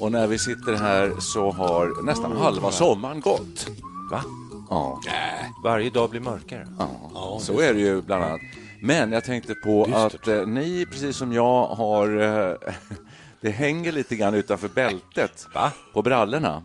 och 0.00 0.12
när 0.12 0.26
vi 0.26 0.38
sitter 0.38 0.74
här 0.74 1.12
så 1.20 1.50
har 1.50 2.02
nästan 2.02 2.36
halva 2.36 2.70
sommaren 2.70 3.20
gått. 3.20 3.66
Va? 4.10 4.24
Ja, 4.70 5.00
Varje 5.64 5.90
dag 5.90 6.10
blir 6.10 6.20
mörkare. 6.20 6.68
ja 7.14 7.38
så 7.40 7.60
är 7.60 7.74
det 7.74 7.80
ju 7.80 8.02
bland 8.02 8.24
annat. 8.24 8.40
Men 8.82 9.12
jag 9.12 9.24
tänkte 9.24 9.54
på 9.54 9.84
att 9.94 10.28
eh, 10.28 10.46
ni, 10.46 10.86
precis 10.86 11.16
som 11.16 11.32
jag, 11.32 11.66
har... 11.66 12.20
Eh, 12.20 12.56
det 13.40 13.50
hänger 13.50 13.92
lite 13.92 14.16
grann 14.16 14.34
utanför 14.34 14.68
bältet 14.68 15.46
Va? 15.54 15.72
på 15.92 16.02
brallorna. 16.02 16.62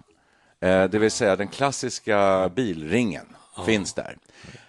Eh, 0.62 0.84
det 0.84 1.00
vill 1.00 1.12
säga 1.12 1.36
den 1.36 1.48
klassiska 1.48 2.50
bilringen 2.56 3.26
finns 3.66 3.94
där. 3.94 4.18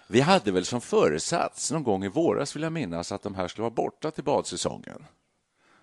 Vi 0.07 0.21
hade 0.21 0.51
väl 0.51 0.65
som 0.65 0.81
föresats 0.81 1.71
någon 1.71 1.83
gång 1.83 2.03
i 2.03 2.07
våras, 2.07 2.55
vill 2.55 2.63
jag 2.63 2.73
minnas, 2.73 3.11
att 3.11 3.23
de 3.23 3.35
här 3.35 3.47
skulle 3.47 3.63
vara 3.63 3.73
borta 3.73 4.11
till 4.11 4.23
badsäsongen. 4.23 5.05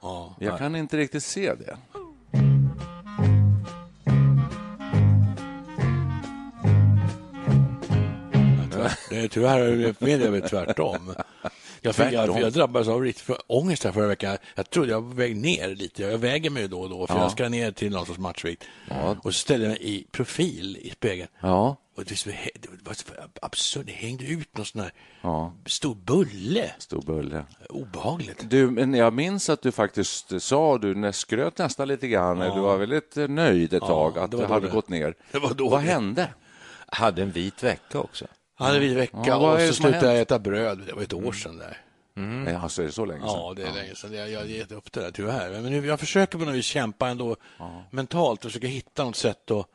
Ja, 0.02 0.34
Jag 0.38 0.58
kan 0.58 0.76
inte 0.76 0.96
riktigt 0.96 1.22
se 1.24 1.54
det. 1.54 1.76
Det 9.10 9.16
är 9.18 9.28
tyvärr 9.28 9.94
med 10.04 10.20
det 10.20 10.30
väl 10.30 10.42
tvärtom. 10.42 11.14
Jag, 11.80 11.94
fick, 11.94 12.12
jag, 12.12 12.40
jag 12.40 12.52
drabbades 12.52 12.88
av 12.88 13.02
riktigt 13.02 13.24
för 13.24 13.36
ångest 13.46 13.84
här 13.84 13.92
förra 13.92 14.06
veckan. 14.06 14.36
Jag 14.54 14.70
trodde 14.70 14.90
jag 14.90 15.00
var 15.00 15.10
på 15.10 15.16
väg 15.16 15.36
ner 15.36 15.68
lite. 15.68 16.02
Jag 16.02 16.18
väger 16.18 16.50
mig 16.50 16.68
då 16.68 16.80
och 16.80 16.90
då, 16.90 17.06
för 17.06 17.14
Ja. 17.14 17.20
jag 17.22 17.30
ska 17.32 17.48
ner 17.48 17.72
till 17.72 17.92
någon 17.92 18.06
sorts 18.06 18.18
matchvikt. 18.18 18.64
Och 19.22 19.34
så 19.34 19.38
ställde 19.40 19.66
jag 19.66 19.70
mig 19.70 19.78
i 19.82 20.06
profil 20.12 20.76
i 20.82 20.90
spegeln. 20.90 21.28
Ja, 21.40 21.76
Och 21.96 22.04
det, 22.04 22.26
var 22.84 22.94
så- 22.94 23.04
absurt. 23.42 23.86
Det 23.86 23.92
hängde 23.92 24.24
ut 24.24 24.56
någon 24.56 24.66
sån 24.66 24.80
här 24.80 24.92
ja, 25.22 25.54
stor 25.66 25.94
bulle. 25.94 26.70
stor 26.78 27.02
bulle. 27.02 27.44
Obehagligt. 27.68 28.50
Du, 28.50 28.70
men 28.70 28.94
jag 28.94 29.12
minns 29.12 29.50
att 29.50 29.62
du 29.62 29.72
faktiskt 29.72 30.42
sa, 30.42 30.78
du 30.78 30.94
nä- 30.94 31.12
skröt 31.12 31.58
nästan 31.58 31.88
lite 31.88 32.08
grann, 32.08 32.38
du 32.38 32.60
var 32.60 32.76
väldigt 32.78 33.16
nöjd 33.16 33.72
ett 33.72 33.80
tag 33.82 34.18
att 34.18 34.30
det 34.30 34.46
hade 34.46 34.66
det. 34.66 34.72
gått 34.72 34.88
ner. 34.88 35.14
Det 35.32 35.38
var 35.38 35.54
då 35.54 35.68
Vad 35.68 35.80
det. 35.84 35.86
hände? 35.90 36.28
Hade 36.90 37.22
en 37.22 37.30
vit 37.30 37.62
vecka 37.62 37.98
också. 38.00 38.26
Han 38.58 38.66
hade 38.66 38.78
vid 38.78 38.96
vecka 38.96 39.18
Ja, 39.26 39.54
och 39.54 39.60
så 39.60 39.74
slutade 39.74 40.06
jag 40.06 40.20
äta 40.20 40.38
bröd. 40.38 40.82
Det 40.86 40.92
var 40.92 41.02
ett 41.02 41.12
år 41.12 41.32
sedan 41.32 41.58
där. 41.58 41.76
Nej, 42.14 42.54
Alltså, 42.54 42.82
är 42.82 42.86
det 42.86 42.92
så 42.92 43.04
länge 43.04 43.20
sedan? 43.20 43.30
Ja, 43.30 43.52
det 43.56 43.62
är 43.62 43.72
länge 43.72 43.94
sedan. 43.94 44.12
Jag 44.12 44.30
jag 44.30 44.40
har 44.40 44.46
gett 44.46 44.72
upp 44.72 44.92
det 44.92 45.00
där 45.00 45.10
tyvärr. 45.10 45.50
Men 45.50 45.62
nu, 45.72 45.86
jag 45.86 46.00
försöker 46.00 46.38
på 46.38 46.44
något 46.44 46.54
vis 46.54 46.64
kämpa 46.66 47.08
ändå 47.08 47.36
mentalt 47.90 48.44
och 48.44 48.50
försöka 48.50 48.66
hitta 48.66 49.04
något 49.04 49.16
sätt 49.16 49.50
att 49.50 49.66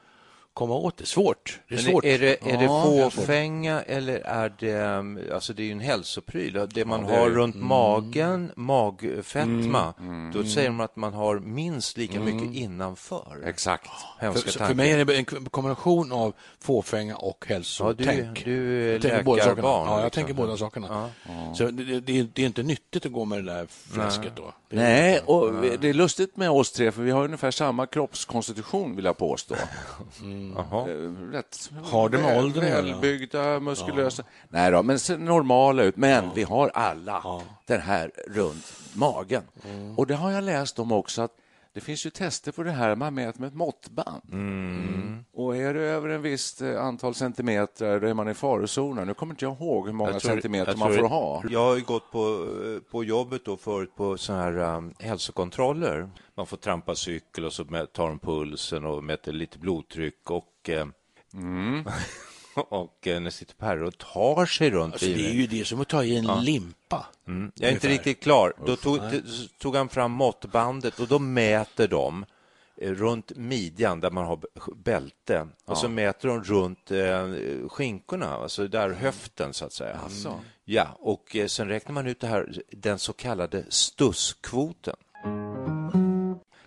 komma 0.53 0.73
åt 0.75 0.97
det. 0.97 1.05
Svårt. 1.05 1.59
Det 1.67 1.75
är 1.75 1.83
Men 1.83 1.91
svårt. 1.91 2.05
är 2.05 2.19
det, 2.19 2.37
är 2.51 2.57
det 2.57 2.63
Ja, 2.63 2.83
det 3.03 3.09
fåfänga 3.11 3.81
eller 3.81 4.15
är 4.19 4.53
det, 4.59 4.73
um, 4.81 5.19
alltså 5.33 5.53
det 5.53 5.63
är 5.63 5.65
ju 5.65 5.71
en 5.71 5.79
hälsopryl, 5.79 6.67
det 6.73 6.85
man 6.85 7.03
det 7.05 7.13
är 7.13 7.19
har 7.19 7.29
det. 7.29 7.35
runt 7.35 7.55
Mm. 7.55 7.67
magen, 7.67 8.51
magfetma, 8.55 9.93
då 10.33 10.43
säger 10.43 10.67
de 10.69 10.79
att 10.79 10.95
man 10.95 11.13
har 11.13 11.39
minst 11.39 11.97
lika 11.97 12.19
mycket 12.19 12.53
innanför. 12.55 13.43
Exakt. 13.45 13.89
Hemska 14.19 14.51
För, 14.51 14.65
för 14.67 14.73
mig 14.73 14.91
är 14.91 15.05
det 15.05 15.15
en 15.17 15.25
kombination 15.25 16.11
av 16.11 16.33
fåfänga 16.59 17.15
och 17.15 17.45
Ja, 17.49 17.53
hälsotänk. 17.53 18.45
du, 18.45 18.55
du 18.55 18.87
är 18.89 18.93
Jag 18.93 19.01
tänker 19.01 19.23
båda 19.23 19.43
sakerna. 19.43 19.55
läkarbarn. 19.55 19.87
Ja, 19.87 19.95
jag 19.97 20.05
liksom. 20.05 20.23
tänker 20.23 20.33
båda 20.33 20.57
sakerna. 20.57 21.09
Så 21.55 21.63
det, 21.65 21.83
det, 21.83 21.99
det, 21.99 22.19
är, 22.19 22.27
det 22.33 22.41
är 22.41 22.45
inte 22.45 22.63
nyttigt 22.63 23.05
att 23.05 23.11
gå 23.11 23.25
med 23.25 23.43
det 23.45 23.53
där 23.53 23.67
fläsket 23.69 24.31
då. 24.35 24.53
Det 24.69 24.75
är- 24.75 24.79
Nej, 24.79 25.19
och 25.25 25.53
det 25.79 25.89
är 25.89 25.93
lustigt 25.93 26.37
med 26.37 26.49
oss 26.51 26.71
tre, 26.71 26.91
för 26.91 27.01
vi 27.01 27.11
har 27.11 27.23
ungefär 27.25 27.51
samma 27.51 27.85
kroppskonstitution, 27.85 28.95
vill 28.95 29.05
jag 29.05 29.17
påstå. 29.17 29.55
Eh, 30.51 31.31
Rätt 31.31 31.71
Har 31.83 32.09
det 32.09 32.17
med 32.17 32.37
åldern 32.37 32.63
att 32.63 32.69
göra? 32.69 32.81
Välbyggda, 32.81 33.59
muskulösa. 33.59 34.23
Nej 34.49 34.71
då, 34.71 34.83
men 34.83 34.99
ser 34.99 35.17
normala 35.17 35.83
ut. 35.83 35.97
Men 35.97 36.29
vi 36.35 36.43
har 36.43 36.69
alla 36.69 37.41
den 37.65 37.81
här 37.81 38.11
runt 38.27 38.73
magen. 38.93 39.43
Mm. 39.65 39.97
Och 39.97 40.07
det 40.07 40.15
har 40.15 40.31
jag 40.31 40.43
läst 40.43 40.79
om 40.79 40.91
också, 40.91 41.21
att 41.21 41.31
det 41.73 41.81
finns 41.81 42.05
ju 42.05 42.09
tester 42.09 42.51
på 42.51 42.63
det 42.63 42.71
här, 42.71 42.95
man 42.95 43.13
mäter 43.13 43.39
med 43.41 43.47
ett 43.47 43.53
måttband. 43.53 44.21
Mm. 44.31 45.25
Och 45.33 45.57
är 45.57 45.73
det 45.73 45.81
över 45.81 46.09
en 46.09 46.21
visst 46.21 46.61
eh, 46.61 46.81
antal 46.85 47.15
centimeter, 47.15 47.99
då 47.99 48.07
är 48.07 48.13
man 48.13 48.29
i 48.29 48.33
farozonen. 48.33 49.07
Nu 49.07 49.13
kommer 49.13 49.33
inte 49.33 49.45
jag 49.45 49.53
ihåg 49.53 49.85
hur 49.85 49.93
många 49.93 50.11
tror- 50.11 50.19
centimeter 50.19 50.77
man 50.77 50.93
får 50.93 51.07
ha. 51.07 51.43
Jag 51.49 51.59
har 51.59 51.75
ju 51.75 51.83
gått 51.83 52.11
på, 52.11 52.47
på 52.91 53.03
jobbet 53.03 53.45
då 53.45 53.57
förut 53.57 53.95
på 53.95 54.17
såna 54.17 54.41
här 54.41 54.57
um, 54.57 54.93
hälsokontroller. 54.99 56.09
Man 56.35 56.47
får 56.47 56.57
trampa 56.57 56.95
cykel 56.95 57.45
och 57.45 57.53
så 57.53 57.63
tar 57.63 58.07
de 58.07 58.19
pulsen 58.19 58.85
och 58.85 59.03
mäter 59.03 59.31
lite 59.31 59.59
blodtryck 59.59 60.31
och 60.31 60.69
eh, 60.69 60.85
och 62.69 63.07
eh, 63.07 63.19
när 63.19 63.29
sitter 63.29 63.83
och 63.83 63.97
tar 63.97 64.45
sig 64.45 64.71
runt 64.71 64.93
Alltså, 64.93 65.05
det 65.07 65.13
är 65.13 65.15
bilen. 65.15 65.35
ju 65.37 65.47
det 65.47 65.65
som 65.65 65.81
att 65.81 65.87
ta 65.87 66.03
i 66.03 66.17
en 66.17 66.43
limpa. 66.43 67.05
Mm. 67.27 67.51
Jag 67.55 67.69
är 67.69 67.73
inte 67.73 67.87
Ungefär. 67.87 67.89
riktigt 67.89 68.23
klar. 68.23 68.53
Då 68.65 68.75
tog, 68.75 68.99
tog 69.57 69.75
han 69.75 69.89
fram 69.89 70.11
måttbandet 70.11 70.99
och 70.99 71.07
då 71.07 71.19
mäter 71.19 71.87
de 71.87 72.25
eh, 72.77 72.91
runt 72.91 73.31
midjan 73.35 73.99
där 73.99 74.11
man 74.11 74.25
har 74.25 74.39
bälte 74.75 75.47
och 75.65 75.77
så 75.77 75.89
mäter 75.89 76.27
de 76.27 76.43
runt 76.43 76.91
eh, 76.91 77.27
skinkorna, 77.69 78.33
alltså 78.35 78.67
där 78.67 78.89
höften 78.89 79.53
så 79.53 79.65
att 79.65 79.73
säga. 79.73 79.99
Ja, 80.65 80.87
och 80.99 81.35
eh, 81.35 81.47
sen 81.47 81.67
räknar 81.67 81.93
man 81.93 82.07
ut 82.07 82.19
det 82.19 82.27
här, 82.27 82.61
den 82.71 82.99
så 82.99 83.13
kallade 83.13 83.65
stusskvoten. 83.69 84.95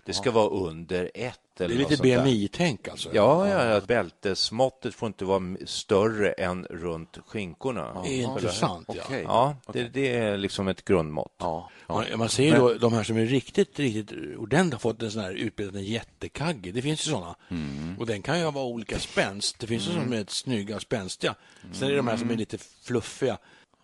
Det 0.07 0.13
ska 0.13 0.31
vara 0.31 0.49
under 0.49 1.11
ett 1.13 1.39
Det 1.57 1.63
eller 1.63 1.75
är 1.75 1.79
något 1.79 1.91
lite. 1.91 2.03
BMI-tänk 2.03 2.87
alltså. 2.87 3.09
Ja, 3.13 3.49
ja, 3.49 3.65
ja, 3.65 3.81
bältesmåttet 3.81 4.95
får 4.95 5.07
inte 5.07 5.25
vara 5.25 5.57
större 5.65 6.31
än 6.31 6.65
runt 6.69 7.17
skinkorna. 7.27 8.03
Intressant. 8.05 8.89
Ja. 8.95 9.01
Okej. 9.05 9.23
Ja, 9.23 9.55
det, 9.73 9.83
det 9.83 10.15
är 10.15 10.37
liksom 10.37 10.67
ett 10.67 10.85
grundmått. 10.85 11.35
Ja. 11.37 11.69
Man, 11.87 12.05
man 12.15 12.29
ser 12.29 12.43
ju 12.43 12.51
då 12.51 12.73
de 12.73 12.93
här 12.93 13.03
som 13.03 13.17
är 13.17 13.25
riktigt, 13.25 13.79
riktigt 13.79 14.11
ordentligt 14.37 14.73
har 14.73 14.79
fått 14.79 15.01
en 15.01 15.11
sån 15.11 15.21
här 15.21 15.33
utbildad 15.33 15.75
en 15.75 15.83
jättekagge. 15.83 16.71
Det 16.71 16.81
finns 16.81 17.07
ju 17.07 17.11
såna. 17.11 17.35
Och 17.99 18.05
den 18.05 18.21
kan 18.21 18.39
ju 18.39 18.51
vara 18.51 18.65
olika 18.65 18.99
spänst. 18.99 19.59
Det 19.59 19.67
finns 19.67 19.87
ju 19.87 19.91
som 19.91 20.13
är 20.13 20.25
snygga, 20.27 20.79
spänstiga. 20.79 21.35
Sen 21.73 21.87
är 21.87 21.91
det 21.91 21.97
de 21.97 22.07
här 22.07 22.17
som 22.17 22.29
är 22.29 22.35
lite 22.35 22.57
fluffiga. 22.83 23.37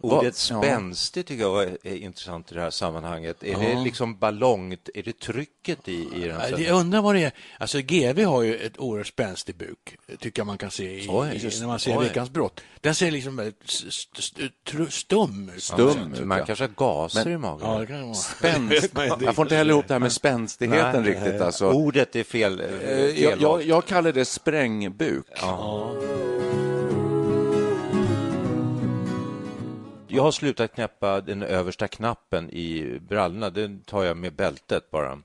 Ordet 0.03 0.36
spänstig 0.36 1.25
tycker 1.25 1.44
jag 1.44 1.64
är, 1.64 1.96
intressant 1.96 2.52
i 2.52 2.56
det 2.56 2.62
här 2.62 2.69
sammanhanget. 2.69 3.44
Är 3.44 3.56
det 3.59 3.84
liksom 3.84 4.18
ballongt, 4.18 4.90
är 4.94 5.03
det 5.03 5.19
trycket 5.19 5.88
i, 5.90 6.08
i 6.16 6.28
den? 6.28 6.40
Ja, 6.52 6.58
Jag 6.59 6.80
undrar 6.80 7.02
vad 7.02 7.16
det 7.16 7.24
är. 7.24 7.31
Alltså 7.59 7.80
GV 7.81 8.24
har 8.25 8.41
ju 8.41 8.56
ett 8.58 8.80
oerhört 8.80 9.08
spänstig 9.08 9.56
buk, 9.56 9.97
tycker 10.19 10.40
jag 10.40 10.47
man 10.47 10.58
kan 10.58 10.72
se 10.72 10.84
i, 10.84 11.08
Oj, 11.09 11.28
i, 11.56 11.59
när 11.59 11.68
man 11.68 11.80
ser 11.80 11.97
oj. 11.97 12.03
Veckans 12.08 12.30
brott. 12.30 12.62
Den 12.81 12.96
ser 12.96 13.12
liksom 13.12 13.36
väldigt 13.36 13.64
st- 13.66 14.19
st- 14.19 14.50
tr- 14.70 14.90
stum 14.90 15.52
ut. 15.55 15.64
Stum. 15.64 16.16
Så 16.16 16.26
man 16.26 16.46
kanske 16.46 16.64
har 16.64 16.72
gaser 16.76 17.29
i 17.29 17.38
magen. 17.38 17.70
Ja, 17.72 17.79
det 17.79 17.88
kan 17.88 18.02
vara. 18.03 18.14
Spänst. 18.14 18.94
Men 18.94 19.09
Jag 19.22 19.35
får 19.35 19.46
inte 19.46 19.55
heller 19.55 19.72
ihop 19.73 19.88
det 19.88 19.94
här 19.94 20.00
med 20.00 20.11
spänstigheten 20.11 21.03
Nej, 21.03 21.11
riktigt. 21.14 21.41
eh, 21.41 21.46
Alltså. 21.46 21.72
Ordet 21.72 22.16
är 22.16 22.23
fel. 22.23 22.59
eh, 22.59 22.66
Eh, 22.66 22.79
fel 22.79 23.22
Jag, 23.22 23.41
jag, 23.41 23.64
jag 23.64 23.85
kallar 23.85 24.11
det 24.11 24.26
sprängbuk. 24.26 25.26
Jag 30.16 30.24
har 30.24 30.32
slutat 30.32 30.74
knäppa 30.74 31.22
den 31.22 31.44
översta 31.44 31.88
knappen 31.88 32.50
i 32.50 33.00
brallorna. 33.10 33.50
Den 33.50 33.80
tar 33.80 34.04
jag 34.04 34.18
med 34.18 34.34
bältet 34.34 34.92
bara. 34.92 35.20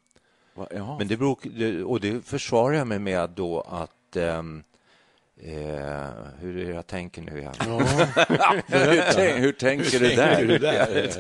Men 0.99 1.09
det 1.09 1.17
beror, 1.17 1.85
och 1.85 2.01
det 2.01 2.27
försvarar 2.27 2.75
jag 2.75 2.87
mig 2.87 2.99
med 2.99 3.31
då 3.31 3.61
att 3.61 4.17
ehm, 4.17 4.63
Eh, 5.43 5.53
hur 6.41 6.57
är 6.59 6.65
det 6.67 6.73
jag 6.75 6.87
tänker 6.87 7.23
nu 7.23 7.39
igen? 7.39 7.55
hur, 8.67 9.13
tänk, 9.15 9.37
hur 9.37 9.53
tänker 9.53 9.99
du 10.47 10.59
där? 10.59 11.11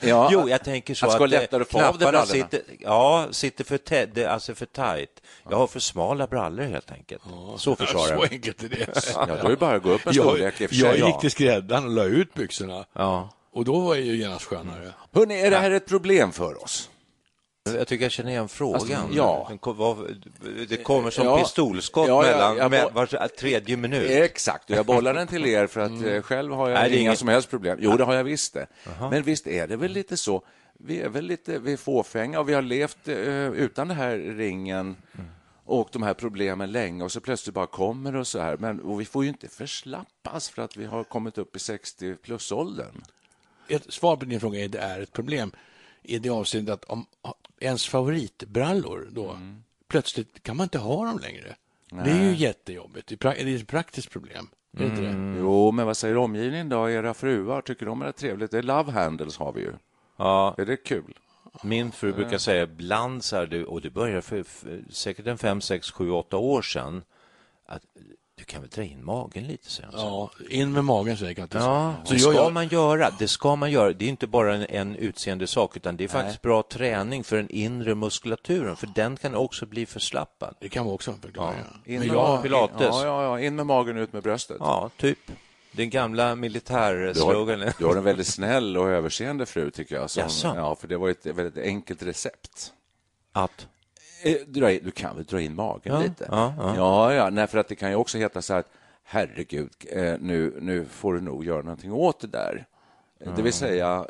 Ja, 0.00 0.28
jo, 0.32 0.48
jag 0.48 0.64
tänker 0.64 0.94
så 0.94 1.06
att, 1.06 1.20
att, 1.20 1.54
att 1.54 1.68
få 1.68 1.82
av 1.82 1.92
knapparna 1.92 2.26
sitter, 2.26 2.60
ja, 2.80 3.28
sitter 3.30 3.64
för 3.64 3.78
tätt, 3.78 4.26
alltså 4.26 4.54
för 4.54 4.66
tajt. 4.66 5.22
Jag 5.50 5.56
har 5.56 5.66
för 5.66 5.80
smala 5.80 6.26
brallor 6.26 6.64
helt 6.64 6.92
enkelt. 6.92 7.22
Så 7.56 7.76
försvarar 7.76 8.06
Så 8.06 8.12
jag 8.12 8.18
mig. 8.20 8.28
enkelt 8.32 8.62
är 8.62 8.68
det. 8.68 8.86
Ja, 9.14 9.26
då 9.26 9.46
är 9.46 9.50
det 9.50 9.56
bara 9.56 9.76
att 9.76 9.82
gå 9.82 9.90
upp 9.90 10.06
en 10.06 10.12
Jag, 10.14 10.24
storlek 10.26 10.54
jag 10.60 10.98
Ja. 10.98 11.06
gick 11.06 11.20
till 11.20 11.30
skräddaren 11.30 11.84
och 11.84 11.90
la 11.90 12.04
ut 12.04 12.34
byxorna. 12.34 12.84
Ja. 12.92 13.30
Och 13.52 13.64
då 13.64 13.80
var 13.80 13.94
jag 13.94 14.04
ju 14.04 14.16
genast 14.16 14.44
skönare. 14.44 14.92
Hörrni, 15.12 15.40
är 15.40 15.50
det 15.50 15.56
här 15.56 15.70
ett 15.70 15.86
problem 15.88 16.32
för 16.32 16.62
oss? 16.64 16.89
Jag 17.78 17.88
tycker 17.88 18.04
jag 18.04 18.12
känner 18.12 18.30
igen 18.30 18.48
frågan. 18.48 18.74
Alltså, 18.80 19.16
ja. 19.16 19.50
Det 20.68 20.76
kommer 20.76 21.10
som 21.10 21.24
Ja. 21.26 21.38
pistolskott 21.38 22.08
Ja, 22.08 22.26
ja, 22.26 22.32
mellan 22.32 22.56
jag- 22.56 22.70
med, 22.70 22.92
var 22.92 23.28
tredje 23.28 23.76
minut. 23.76 24.10
Exakt, 24.10 24.70
och 24.70 24.76
jag 24.76 24.86
bollar 24.86 25.14
den 25.14 25.26
till 25.26 25.46
er 25.46 25.66
för 25.66 25.80
att 25.80 26.04
eh, 26.04 26.22
själv 26.22 26.52
har 26.52 26.68
jag 26.68 26.78
Nej, 26.78 26.90
inga 26.92 27.00
inget- 27.00 27.18
som 27.18 27.28
helst 27.28 27.50
problem. 27.50 27.78
Jo, 27.80 27.96
det 27.96 28.04
har 28.04 28.14
jag 28.14 28.24
visst 28.24 28.54
det. 28.54 28.66
Men 29.10 29.22
visst 29.22 29.46
är 29.46 29.66
det 29.66 29.76
väl 29.76 29.90
lite 29.92 30.16
så. 30.16 30.42
Vi 30.78 31.00
är 31.00 31.08
väl 31.08 31.24
lite 31.24 31.58
vi 31.58 31.72
är 31.72 31.76
fåfänga 31.76 32.40
och 32.40 32.48
vi 32.48 32.54
har 32.54 32.62
levt 32.62 33.08
eh, 33.08 33.16
utan 33.48 33.88
den 33.88 33.96
här 33.96 34.16
ringen 34.18 34.96
och 35.64 35.88
de 35.92 36.02
här 36.02 36.14
problemen 36.14 36.72
länge 36.72 37.04
och 37.04 37.12
så 37.12 37.20
plötsligt 37.20 37.54
bara 37.54 37.66
kommer 37.66 38.16
och 38.16 38.26
så 38.26 38.38
här. 38.38 38.56
Men 38.56 38.80
och 38.80 39.00
vi 39.00 39.04
får 39.04 39.22
ju 39.24 39.28
inte 39.28 39.48
förslappas 39.48 40.48
för 40.48 40.62
att 40.62 40.76
vi 40.76 40.84
har 40.84 41.04
kommit 41.04 41.38
upp 41.38 41.56
i 41.56 41.58
60 41.58 42.14
plus-åldern. 42.14 43.02
Ett 43.68 43.92
svar 43.92 44.16
på 44.16 44.24
din 44.24 44.40
fråga 44.40 44.64
är 44.64 44.68
det 44.68 44.78
är 44.78 45.00
ett 45.00 45.12
problem 45.12 45.52
i 46.02 46.18
det 46.18 46.30
avseendet 46.30 46.72
att 46.74 46.84
om 46.84 47.06
ens 47.60 47.88
favoritbrallor 47.88 49.08
då 49.12 49.38
plötsligt 49.88 50.42
kan 50.42 50.56
man 50.56 50.64
inte 50.64 50.78
ha 50.78 51.04
dem 51.06 51.18
längre. 51.18 51.56
Det 51.90 52.10
är 52.10 52.22
ju 52.30 52.34
jättejobbigt. 52.36 53.06
Det 53.08 53.24
är, 53.24 53.56
ett 53.56 53.66
praktiskt 53.68 54.10
problem. 54.10 54.48
Är 54.76 54.78
det 54.78 54.86
inte 54.86 55.00
det? 55.02 55.38
Jo, 55.38 55.70
men 55.72 55.86
vad 55.86 55.96
säger 55.96 56.16
omgivningen 56.16 56.68
då? 56.68 56.90
Era 56.90 57.14
fruar, 57.14 57.62
tycker 57.62 57.86
de 57.86 58.02
är 58.02 58.06
det 58.06 58.12
trevligt? 58.12 58.50
Det 58.50 58.58
är 58.58 58.62
love 58.62 58.92
handles 58.92 59.36
har 59.38 59.52
vi 59.52 59.60
ju. 59.60 59.72
Ja, 60.16 60.54
Är 60.58 60.64
det 60.66 60.76
kul? 60.76 61.14
min 61.62 61.92
fru 61.92 62.12
brukar 62.12 62.38
säga 62.38 62.62
ibland 62.62 63.24
så 63.24 63.36
här, 63.36 63.46
du- 63.46 63.64
och 63.64 63.80
det 63.80 63.90
började 63.90 64.22
för, 64.22 64.42
för 64.42 64.82
säkert 64.90 65.26
en 65.26 65.38
fem, 65.38 65.60
sex, 65.60 65.90
sju, 65.90 66.10
åtta 66.10 66.36
år 66.36 66.62
sedan, 66.62 67.02
att 67.66 67.82
du 68.40 68.44
kan 68.44 68.60
väl 68.60 68.70
dra 68.70 68.82
in 68.82 69.04
magen 69.04 69.46
lite, 69.46 69.70
säger 69.70 69.88
hon. 69.92 70.00
Ja, 70.00 70.30
in 70.48 70.72
med 70.72 70.84
magen 70.84 71.16
säger 71.16 71.34
jag 71.36 71.42
alltid. 71.42 71.60
Ja, 71.60 71.94
så 72.04 72.18
ska 72.18 72.32
jag, 72.32 72.52
man 72.52 72.68
göra. 72.68 73.10
Det 73.18 73.28
ska 73.28 73.56
man 73.56 73.70
göra. 73.70 73.92
Det 73.92 74.04
är 74.04 74.08
inte 74.08 74.26
bara 74.26 74.54
en, 74.54 74.66
en 74.68 74.96
utseende 74.96 75.46
sak, 75.46 75.76
utan 75.76 75.96
det 75.96 76.04
är 76.04 76.08
faktiskt 76.08 76.42
bra 76.42 76.62
träning 76.62 77.24
för 77.24 77.36
den 77.36 77.50
inre 77.50 77.94
muskulaturen, 77.94 78.76
för 78.76 78.86
den 78.94 79.16
kan 79.16 79.34
också 79.34 79.66
bli 79.66 79.86
förslappad. 79.86 80.54
Det 80.60 80.68
kan 80.68 80.84
vara 80.84 80.94
också 80.94 81.10
en 81.10 81.20
förklaring. 81.20 81.58
In 81.84 81.98
Men 81.98 82.08
med 82.08 82.16
jag. 82.16 82.42
Pilates. 82.42 82.78
Ja, 82.80 83.04
ja, 83.04 83.22
ja, 83.22 83.40
in 83.40 83.56
med 83.56 83.66
magen, 83.66 83.96
ut 83.96 84.12
med 84.12 84.22
bröstet. 84.22 84.56
Ja, 84.60 84.90
typ. 84.96 85.18
Den 85.72 85.90
gamla 85.90 86.34
militärsloganen. 86.34 87.72
du 87.78 87.86
har 87.86 87.96
en 87.96 88.04
väldigt 88.04 88.26
snäll 88.26 88.76
och 88.76 88.88
överseende 88.88 89.46
fru, 89.46 89.70
tycker 89.70 89.94
jag. 89.94 90.10
Som, 90.10 90.56
ja, 90.56 90.74
för 90.74 90.88
det 90.88 90.96
var 90.96 91.08
ett 91.08 91.26
väldigt 91.26 91.64
enkelt 91.64 92.02
recept. 92.02 92.72
Att? 93.32 93.66
Eh, 94.22 94.36
Dra 94.46 94.72
in, 94.72 94.80
du 94.84 94.90
kan 94.90 95.16
väl 95.16 95.24
dra 95.24 95.40
in 95.40 95.54
magen 95.54 95.94
Ja, 95.94 96.00
lite? 96.00 96.28
ja, 96.30 96.54
ja. 96.58 96.74
ja, 96.76 97.14
ja 97.14 97.30
nej, 97.30 97.46
för 97.46 97.58
att 97.58 97.68
det 97.68 97.74
kan 97.74 97.90
ju 97.90 97.96
också 97.96 98.18
heta 98.18 98.42
så 98.42 98.52
här 98.52 98.60
att 98.60 98.70
herregud, 99.04 99.70
eh, 99.92 100.14
nu, 100.20 100.58
nu 100.60 100.84
får 100.84 101.14
du 101.14 101.20
nog 101.20 101.44
göra 101.44 101.62
någonting 101.62 101.92
åt 101.92 102.20
det 102.20 102.26
där. 102.26 102.66
Eh, 103.20 103.34
Det 103.34 103.42
vill 103.42 103.52
säga 103.52 104.06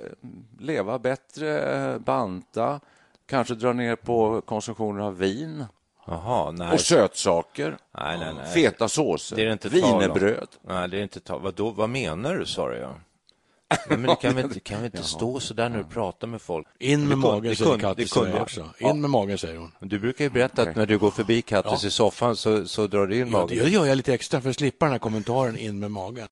leva 0.59 0.99
bättre, 0.99 1.99
banta, 1.99 2.81
kanske 3.27 3.55
dra 3.55 3.73
ner 3.73 3.97
på 3.97 4.41
konsumtionen 4.41 5.03
av 5.03 5.19
vin 5.19 5.65
Jaha, 6.07 6.51
nej. 6.51 6.73
och 6.73 6.81
sötsaker, 6.81 7.77
Nej, 7.99 8.19
nej, 8.19 8.35
nej. 8.35 8.47
feta 8.47 8.89
såser, 8.89 9.37
Det 9.37 9.43
är 9.43 9.47
det 9.47 9.53
inte 9.53 9.69
wienerbröd. 9.69 10.49
Nej, 10.62 10.89
det 10.89 10.99
är 10.99 11.03
inte 11.03 11.21
tal. 11.21 11.41
Vad, 11.43 11.55
då, 11.55 11.71
vad 11.71 11.91
menar 11.91 12.35
du, 12.35 12.47
sa 12.47 12.73
jag? 12.73 12.95
Nej, 13.88 13.99
men 13.99 14.02
det 14.11 14.17
kan 14.17 14.34
väl 14.34 14.44
inte, 14.44 14.61
kan 14.70 14.76
väl 14.76 14.84
inte 14.87 15.02
stå 15.02 15.40
så 15.40 15.55
där 15.55 15.69
när 15.69 15.78
du 15.78 15.84
pratar 15.84 16.26
med 16.26 16.43
folk? 16.43 16.67
in 16.78 17.08
med 17.08 17.19
magen 17.19 17.56
säger 17.56 17.78
Kattis 17.78 18.12
kunde- 18.12 18.31
jag 18.31 18.43
också. 18.43 18.61
In 18.61 18.67
Ja. 18.78 18.94
med 18.94 19.11
magen 19.11 19.38
säger 19.38 19.56
hon. 19.58 19.72
Du 19.81 19.99
brukar 19.99 20.25
ju 20.25 20.31
berätta 20.31 20.62
att 20.62 20.76
när 20.76 20.87
du 20.87 20.99
går 20.99 21.11
förbi 21.11 21.43
Kattis 21.43 21.84
i 21.84 21.90
soffan 21.90 22.37
så, 22.37 22.67
så 22.67 22.87
drar 22.87 23.06
du 23.06 23.14
in 23.14 23.20
Ja, 23.26 23.26
magen. 23.32 23.49
det 23.58 23.70
gör 23.70 23.87
jag 23.87 23.96
lite 23.96 24.14
extra 24.14 24.40
för 24.40 24.50
att 24.50 24.56
slippa 24.56 24.84
den 24.87 24.93
här 24.93 24.99
kommentaren 24.99 25.56
in 25.58 25.78
med 25.78 25.90
magen. 25.90 26.28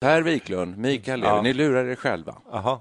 Per 0.00 0.22
Wiklund, 0.22 0.78
Mikael 0.78 1.22
Ja. 1.22 1.42
ni 1.42 1.52
lurar 1.52 1.84
er 1.84 1.94
själva. 1.94 2.34
Jaha. 2.52 2.80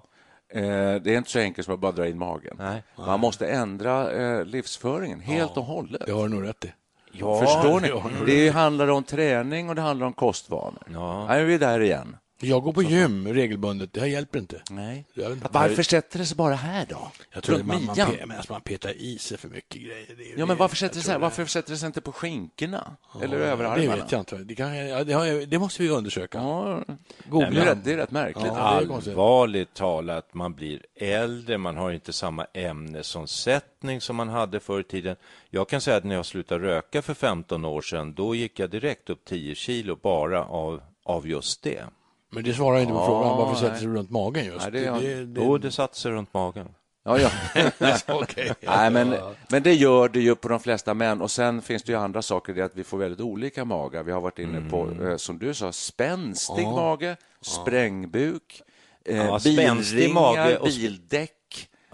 Eh, 0.53 0.61
det 1.01 1.13
är 1.13 1.17
inte 1.17 1.29
så 1.31 1.39
enkelt 1.39 1.65
som 1.65 1.73
att 1.73 1.79
bara 1.79 1.91
dra 1.91 2.07
in 2.07 2.17
magen. 2.17 2.55
Nej. 2.59 2.83
Man 2.97 3.19
måste 3.19 3.47
ändra 3.47 4.11
eh, 4.11 4.45
livsföringen 4.45 5.19
helt 5.19 5.57
och 5.57 5.63
hållet. 5.63 6.01
Det 6.05 6.11
har 6.11 6.27
du 6.27 6.35
nog 6.35 6.43
rätt 6.47 6.65
i. 6.65 6.71
Ja, 7.19 7.39
Förstår 7.41 7.79
ni? 7.79 7.91
det 8.25 8.49
handlar 8.49 8.87
om 8.87 9.03
träning 9.03 9.69
och 9.69 9.75
det 9.75 9.81
handlar 9.81 10.07
om 10.07 10.13
kostvanor. 10.13 10.83
Ja. 10.93 11.25
Nej, 11.27 11.45
vi 11.45 11.53
är 11.53 11.59
där 11.59 11.79
igen. 11.79 12.17
Jag 12.39 12.63
går 12.63 12.73
på 12.73 12.83
gym 12.83 13.27
regelbundet. 13.27 13.93
Det 13.93 13.99
här 13.99 14.07
hjälper 14.07 14.39
inte. 14.39 14.61
Nej. 14.69 15.05
Inte. 15.15 15.47
Varför 15.51 15.83
sätter 15.83 16.19
det 16.19 16.25
sig 16.25 16.37
bara 16.37 16.55
här 16.55 16.85
då? 16.89 17.11
Jag 17.31 17.43
tror 17.43 17.55
att 17.55 17.61
Runt 17.61 17.73
man, 17.73 17.85
man, 17.85 17.95
pe- 17.95 18.35
alltså 18.37 18.53
man 18.53 18.61
petar 18.61 18.89
i 18.97 19.17
sig 19.17 19.37
för 19.37 19.47
mycket 19.49 19.81
grejer. 19.81 20.33
Ja, 20.37 20.45
men 20.45 20.57
varför 20.57 20.75
sätter 20.75 20.95
det 20.95 21.01
sig 21.01 21.11
här? 21.11 21.19
Varför 21.19 21.45
sätter 21.45 21.71
det 21.71 21.77
sig 21.77 21.87
inte 21.87 22.01
på 22.01 22.11
skinkorna? 22.11 22.95
Eller 23.21 23.37
över 23.37 23.77
Det 23.79 23.87
vet 23.87 24.11
jag 24.11 24.21
inte. 24.21 24.35
Det, 24.37 24.55
kan, 24.55 24.75
ja, 24.87 25.03
det, 25.03 25.13
har 25.13 25.45
det 25.45 25.59
måste 25.59 25.83
vi 25.83 25.89
undersöka. 25.89 26.37
Ja, 26.37 26.83
Googla. 27.29 27.49
det, 27.49 27.61
är 27.61 27.65
rätt, 27.65 27.83
det 27.83 27.93
är 27.93 27.97
rätt 27.97 28.11
märkligt. 28.11 28.45
Ja. 28.47 28.57
Allvarligt 28.57 29.73
talat, 29.73 30.33
man 30.33 30.53
blir 30.53 30.81
äldre, 30.95 31.57
man 31.57 31.77
har 31.77 31.91
inte 31.91 32.13
samma 32.13 32.45
ämnesomsättning 32.53 34.01
som 34.01 34.15
man 34.15 34.29
hade 34.29 34.59
förr 34.59 34.79
i 34.79 34.83
tiden. 34.83 35.15
Jag 35.49 35.69
kan 35.69 35.81
säga 35.81 35.97
att 35.97 36.03
när 36.03 36.15
jag 36.15 36.25
slutade 36.25 36.63
röka 36.67 37.01
för 37.01 37.13
15 37.13 37.65
år 37.65 37.81
sedan, 37.81 38.13
då 38.13 38.35
gick 38.35 38.59
jag 38.59 38.69
direkt 38.69 39.09
upp 39.09 39.25
10 39.25 39.55
kilo 39.55 39.95
bara 39.95 40.45
av, 40.45 40.81
av 41.03 41.27
just 41.27 41.63
det. 41.63 41.83
Men 42.29 42.43
det 42.43 42.53
svarar 42.53 42.79
inte 42.79 42.93
på 42.93 42.99
Ja, 42.99 43.05
frågan 43.05 43.37
varför 43.37 43.55
sätter 43.61 43.77
sig 43.79 43.87
runt 43.87 44.09
magen 44.09 44.45
just. 44.45 44.61
Nej, 44.61 44.71
det 44.71 44.85
är- 44.85 45.01
det, 45.01 45.25
det, 45.25 45.41
Jo, 45.41 45.57
det 45.57 45.71
satte 45.71 45.97
sig 45.97 46.11
runt 46.11 46.33
magen. 46.33 46.67
Ja, 47.05 47.19
ja. 47.19 47.29
Okej. 48.07 48.51
Nej, 48.61 48.91
men, 48.91 49.15
men 49.49 49.63
det 49.63 49.73
gör 49.73 50.09
det 50.09 50.19
ju 50.19 50.35
på 50.35 50.47
de 50.47 50.59
flesta 50.59 50.93
män. 50.93 51.21
Och 51.21 51.31
Sen 51.31 51.61
finns 51.61 51.83
det 51.83 51.91
ju 51.91 51.97
andra 51.97 52.21
saker, 52.21 52.53
det 52.53 52.61
är 52.61 52.65
att 52.65 52.75
vi 52.75 52.83
får 52.83 52.97
väldigt 52.97 53.21
olika 53.21 53.65
magar. 53.65 54.03
Vi 54.03 54.11
har 54.11 54.21
varit 54.21 54.39
inne 54.39 54.69
på, 54.69 54.81
Mm. 54.83 55.07
eh, 55.07 55.17
som 55.17 55.37
du 55.39 55.53
sa, 55.53 55.71
spänstig 55.71 56.67
mage, 56.67 57.15
sprängbuk, 57.41 58.61
eh, 59.05 59.17
Ja, 59.17 59.39
spänstig 59.39 59.97
bilringar, 59.97 60.13
mage 60.21 60.57
och- 60.57 60.65
bildäck. 60.67 61.31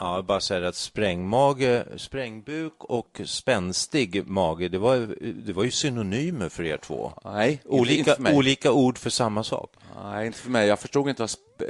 Ja, 0.04 0.16
jag 0.16 0.26
bara 0.26 0.40
säger 0.42 0.62
att 0.62 0.76
sprängmage, 0.76 1.84
sprängbuk 1.98 2.74
och 2.80 3.22
spänstig 3.26 4.28
mage, 4.28 4.70
det 4.70 4.78
var, 4.78 5.16
det 5.46 5.54
var 5.54 5.64
ju 5.64 5.72
synonymer 5.72 6.50
för 6.50 6.64
er 6.64 6.78
två. 6.78 7.12
Nej, 7.26 7.52
inte- 7.52 7.64
inte 7.64 7.80
Olika, 7.82 8.16
för 8.16 8.22
mig. 8.22 8.36
olika 8.36 8.72
ord 8.72 8.98
för 8.98 9.10
samma 9.10 9.44
sak. 9.44 9.72
Nej, 10.04 10.26
inte 10.28 10.40
för 10.40 10.50
mig. 10.50 10.68
Jag 10.68 10.80
förstod 10.80 11.10
inte 11.10 11.28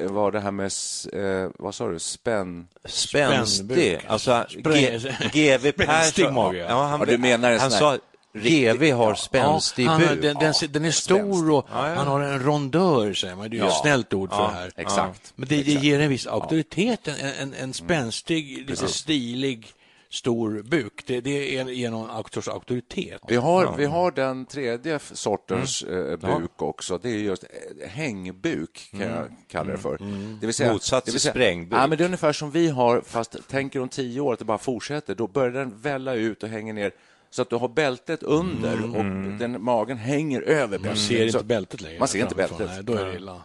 vad, 0.10 0.34
det 0.34 0.40
här 0.40 0.52
med, 0.52 0.72
eh, 1.14 1.50
vad 1.60 1.76
sa 1.76 1.88
du, 1.88 2.00
spänn... 2.00 2.68
Spänstig, 2.86 4.00
alltså 4.08 4.32
Spräng- 4.50 5.00
G- 5.34 5.58
GV 5.58 5.72
Spänstig 5.72 5.86
Persson. 6.26 6.34
mage, 6.34 6.58
ja. 6.58 6.66
Ja, 6.70 6.84
han, 6.84 7.00
Ja, 7.00 7.06
du 7.06 7.18
menar 7.18 7.52
en 7.52 7.60
han 7.60 7.72
sån 7.72 7.80
sa 7.80 7.92
här 7.92 8.00
GV 8.34 8.92
har 8.92 9.16
spänstig 9.16 9.86
Ja, 9.86 9.98
buk. 9.98 10.22
den, 10.22 10.36
den, 10.40 10.54
den 10.70 10.86
är 10.86 10.92
stor 10.92 11.52
och 11.52 11.68
Ja, 11.72 11.90
ja. 11.90 11.96
han 11.96 12.08
har 12.08 12.22
en 12.22 12.40
rondör, 12.44 13.14
säger 13.14 13.36
man. 13.36 13.50
Det 13.50 13.58
är 13.58 13.62
ju 13.62 13.68
ett 13.68 13.74
snällt 13.82 14.14
ord 14.14 14.30
för 14.30 14.38
Ja, 14.38 14.48
det 14.48 14.54
här. 14.54 14.72
exakt. 14.76 15.34
Men 15.36 15.48
det, 15.48 15.64
det 15.64 15.72
ger 15.72 16.00
en 16.00 16.10
viss 16.10 16.28
auktoritet, 16.28 17.08
en, 17.08 17.16
en, 17.40 17.54
en 17.54 17.74
spänstig, 17.74 18.70
lite 18.70 18.88
stilig, 18.88 19.68
stor 20.10 20.62
buk. 20.64 21.04
Det, 21.08 21.22
det 21.22 21.58
är, 21.58 21.66
auk- 21.66 22.34
sorts 22.34 22.48
auktoritet. 22.48 23.22
Vi 23.28 23.36
har, 23.36 23.76
vi 23.78 23.86
har 23.86 24.12
den 24.12 24.46
tredje 24.46 25.00
sortens 25.00 25.84
Mm. 25.84 26.10
eh, 26.12 26.18
buk 26.40 26.62
också. 26.62 26.98
Det 26.98 27.10
är 27.10 27.18
just 27.18 27.44
eh, 27.44 27.90
hängbuk, 27.90 28.88
kan 28.92 29.02
jag 29.02 29.26
kalla 29.48 29.72
det 29.72 29.78
för. 29.78 29.98
Det 30.42 30.46
vill 30.46 30.54
säga, 30.54 30.68
Mm. 30.68 30.76
Motsats 30.76 31.12
till 31.12 31.20
sprängbuk. 31.20 31.80
Ja, 31.80 31.88
men 31.88 31.98
det 31.98 32.04
är 32.04 32.06
ungefär 32.06 32.34
som 32.34 32.52
vi 32.52 32.68
har, 32.70 33.02
fast 33.02 33.36
tänker 33.50 33.80
om 33.82 33.90
tio 33.90 34.22
år 34.22 34.34
att 34.34 34.40
det 34.40 34.46
bara 34.46 34.58
fortsätter. 34.58 35.16
Då 35.16 35.28
börjar 35.28 35.52
den 35.52 35.78
välla 35.82 36.14
ut 36.14 36.44
och 36.44 36.50
hänger 36.50 36.74
ner 36.74 36.92
så 37.34 37.42
att 37.42 37.50
du 37.50 37.56
har 37.56 37.68
bältet 37.68 38.24
under 38.24 38.74
Mm. 38.74 38.94
och 38.96 39.38
den, 39.40 39.64
magen 39.64 39.98
hänger 39.98 40.42
över 40.42 40.68
bältet. 40.68 40.86
Man 40.86 40.96
ser 40.98 41.26
inte 41.26 41.44
bältet 41.44 41.82
längre. 41.82 42.00
Man 42.00 42.08
ser 42.08 42.20
inte 42.22 42.36
bältet. 42.36 42.70
Nej, 42.70 42.84
då 42.84 42.94
är 42.94 43.06
det 43.06 43.16
illa. 43.16 43.42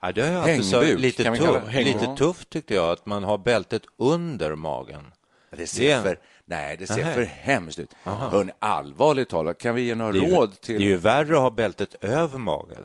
Ja, 0.00 0.12
det 0.12 0.22
så 0.62 0.80
Hängbuk, 0.80 1.00
lite, 1.00 1.24
tuff, 1.36 1.74
lite 1.74 2.14
tufft 2.18 2.50
tyckte 2.50 2.74
jag, 2.74 2.90
att 2.90 3.06
man 3.06 3.24
har 3.24 3.38
bältet 3.38 3.82
under 3.96 4.54
magen. 4.54 5.12
Det 5.56 5.66
ser 5.66 5.96
Det- 5.96 6.02
för, 6.02 6.18
nej, 6.44 6.76
det 6.76 6.86
ser 6.86 6.96
Nähä. 6.96 7.14
för 7.14 7.22
hemskt 7.24 7.78
ut. 7.78 7.90
Hörrni, 8.04 8.52
allvarligt 8.58 9.28
talat, 9.28 9.58
kan 9.58 9.74
vi 9.74 9.82
ge 9.82 9.94
några 9.94 10.12
Det 10.12 10.18
är, 10.18 10.22
ju, 10.28 10.34
råd 10.34 10.50
det 10.50 10.72
är 10.72 10.78
till... 10.78 10.86
ju 10.86 10.96
värre 10.96 11.34
att 11.36 11.42
ha 11.42 11.50
bältet 11.50 11.94
över 12.04 12.38
magen. 12.38 12.84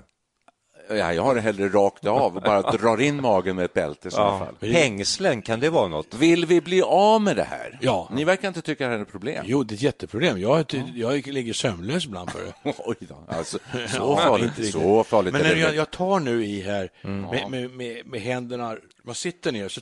Ja, 0.95 1.13
jag 1.13 1.23
har 1.23 1.35
det 1.35 1.41
hellre 1.41 1.69
rakt 1.69 2.05
av 2.05 2.35
och 2.35 2.41
bara 2.41 2.61
drar 2.71 3.01
in 3.01 3.21
magen 3.21 3.55
med 3.55 3.65
ett 3.65 3.73
bälte 3.73 4.07
i 4.07 4.11
sådana 4.11 4.39
fall. 4.39 4.69
Hängslen, 4.69 5.41
kan 5.41 5.59
det 5.59 5.69
vara 5.69 5.87
något? 5.87 6.13
Vill 6.13 6.45
vi 6.45 6.61
bli 6.61 6.81
av 6.81 7.21
med 7.21 7.35
det 7.35 7.43
här? 7.43 7.77
Ja. 7.81 8.09
Ni 8.11 8.23
verkar 8.23 8.47
inte 8.47 8.61
tycka 8.61 8.83
det 8.83 8.89
här 8.89 8.97
är 8.97 9.01
ett 9.01 9.11
problem. 9.11 9.45
Jo, 9.47 9.63
det 9.63 9.73
är 9.73 9.75
ett 9.75 9.81
jätteproblem. 9.81 10.41
Jag, 10.41 10.65
jag 10.95 11.27
ligger 11.27 11.53
sömnös 11.53 12.05
ibland 12.05 12.31
för 12.31 12.39
det. 12.39 12.53
Oj 12.85 12.95
då. 12.99 13.17
Alltså, 13.27 13.57
så, 13.73 13.97
Ja, 13.97 14.17
farligt, 14.17 14.71
så 14.71 15.03
farligt 15.03 15.33
Men 15.33 15.41
är 15.41 15.55
när 15.55 15.61
jag, 15.61 15.75
jag 15.75 15.91
tar 15.91 16.19
nu 16.19 16.45
i 16.45 16.61
här 16.61 16.89
med, 17.01 17.51
med, 17.51 17.71
med, 17.71 18.05
med 18.05 18.21
händerna, 18.21 18.77
man 19.03 19.15
sitter 19.15 19.51
ner 19.51 19.67
så 19.67 19.81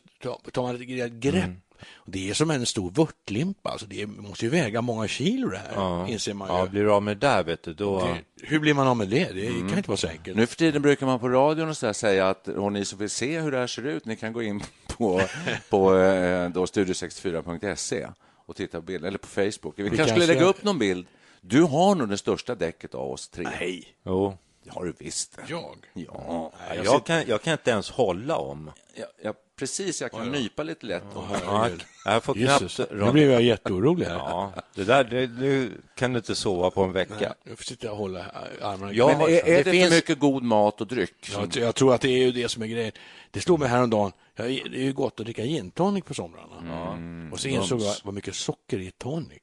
tar, 0.54 0.62
man 0.62 0.76
ett 0.76 1.12
grepp 1.12 1.44
Och 1.46 1.71
det 2.06 2.30
är 2.30 2.34
som 2.34 2.52
en 2.52 2.66
stor 2.66 2.92
vörtlimpa. 2.92 3.70
Alltså 3.70 3.86
det 3.86 4.08
måste 4.08 4.46
ju 4.46 4.52
väga 4.52 4.82
många 4.82 5.08
kilo 5.08 5.50
det 5.50 5.58
här, 5.58 5.72
Ja. 5.76 6.08
inser 6.08 6.34
man 6.34 6.48
ju. 6.48 6.54
Ja, 6.56 6.66
blir 6.66 6.84
du 6.84 6.92
av 6.92 7.04
med 7.04 7.18
det 7.18 7.28
där, 7.28 7.44
vet 7.44 7.64
du, 7.64 7.74
då... 7.74 8.00
Det- 8.00 8.48
Hur 8.48 8.60
blir 8.60 8.74
man 8.74 8.88
av 8.88 8.98
med 8.98 9.08
det? 9.10 9.32
Det 9.34 9.48
Mm. 9.48 9.70
kan 9.70 9.78
inte 9.78 9.90
vara 9.90 9.98
säkert. 9.98 10.36
Nu 10.36 10.46
för 10.48 10.56
tiden 10.56 10.82
brukar 10.82 11.06
man 11.06 11.20
på 11.20 11.30
radion 11.30 11.70
och 11.70 11.78
så 11.78 11.86
där 11.86 11.94
säga 11.94 12.30
att 12.30 12.48
och 12.48 12.72
ni 12.72 12.86
som 12.86 13.00
vill 13.00 13.10
se 13.10 13.40
hur 13.40 13.52
det 13.52 13.58
här 13.58 13.68
ser 13.68 13.86
ut, 13.88 14.06
ni 14.06 14.16
kan 14.16 14.34
gå 14.34 14.44
in 14.44 14.64
på, 14.98 15.22
på 15.70 15.96
eh, 15.98 16.50
då 16.50 16.66
studio64.se 16.66 18.08
och 18.46 18.56
titta 18.56 18.78
på 18.78 18.82
bilden, 18.86 19.08
eller 19.08 19.18
på 19.18 19.28
Facebook. 19.28 19.74
Vi, 19.76 19.84
kanske 19.90 20.08
skulle 20.08 20.26
lägga 20.26 20.46
upp 20.46 20.64
någon 20.64 20.80
bild. 20.80 21.08
Du 21.42 21.62
har 21.64 21.96
nog 21.96 22.10
det 22.10 22.18
största 22.18 22.56
däcket 22.56 22.96
av 22.96 23.12
oss 23.12 23.30
tre. 23.30 23.44
Nej, 23.60 23.96
Jo. 24.06 24.38
Det 24.64 24.70
har 24.72 24.86
du 24.86 24.94
visst. 25.00 25.38
jag? 25.48 25.76
Ja, 25.94 26.52
Jag, 26.76 26.86
jag, 26.86 27.06
kan, 27.06 27.24
jag 27.28 27.42
kan 27.42 27.52
inte 27.54 27.72
ens 27.72 27.90
hålla 27.92 28.36
om. 28.38 28.72
ja, 28.96 29.06
ja, 29.24 29.34
precis. 29.62 30.02
Jag 30.02 30.12
kan 30.12 30.32
nypa 30.32 30.64
lite 30.64 30.86
lätt. 30.86 31.04
Och, 31.14 31.24
Ja, 31.46 31.70
jag 32.06 32.24
får 32.24 32.38
Jesus, 32.38 32.76
knappt... 32.76 32.92
nu 32.94 33.12
blev 33.12 33.32
jag 33.32 33.42
jätteorolig 33.42 34.06
här. 34.06 34.14
Ja, 34.16 34.54
det 34.76 34.84
där, 34.84 35.04
det, 35.04 35.28
nu 35.28 35.72
kan 35.96 36.14
du 36.14 36.18
inte 36.18 36.36
sova 36.36 36.72
på 36.72 36.84
en 36.84 36.92
vecka. 36.92 37.34
Nu 37.44 37.56
får 37.56 37.64
sitta 37.64 37.92
och 37.92 37.98
hålla 37.98 38.26
armarna 38.62 38.94
Ja. 38.94 39.08
Men 39.08 39.22
är, 39.22 39.28
är 39.28 39.44
det, 39.58 39.64
Det 39.64 39.72
finns- 39.72 39.90
för 39.90 39.96
mycket 39.96 40.20
god 40.20 40.44
mat 40.44 40.82
och 40.82 40.88
dryck? 40.88 41.26
som- 41.26 41.42
Jag, 41.54 41.64
jag 41.64 41.76
tror 41.76 41.94
att 41.94 42.02
det 42.02 42.10
är 42.10 42.18
ju 42.18 42.32
det 42.32 42.50
som 42.50 42.64
är 42.64 42.68
grejen. 42.68 42.92
Det 43.32 43.40
slog 43.42 43.60
mig 43.60 43.70
häromdagen. 43.70 44.12
Ja, 44.36 44.44
det 44.44 44.50
är 44.60 44.84
ju 44.84 44.94
gott 44.94 45.20
att 45.20 45.26
dricka 45.26 45.44
gin 45.44 45.72
tonic 45.72 46.04
på 46.04 46.14
somrarna. 46.14 47.30
Och 47.32 47.40
så 47.40 47.48
insåg 47.48 47.82
jag 47.82 47.96
vad 48.04 48.14
mycket 48.14 48.36
socker 48.36 48.80
i 48.80 48.92
tonic. 48.92 49.42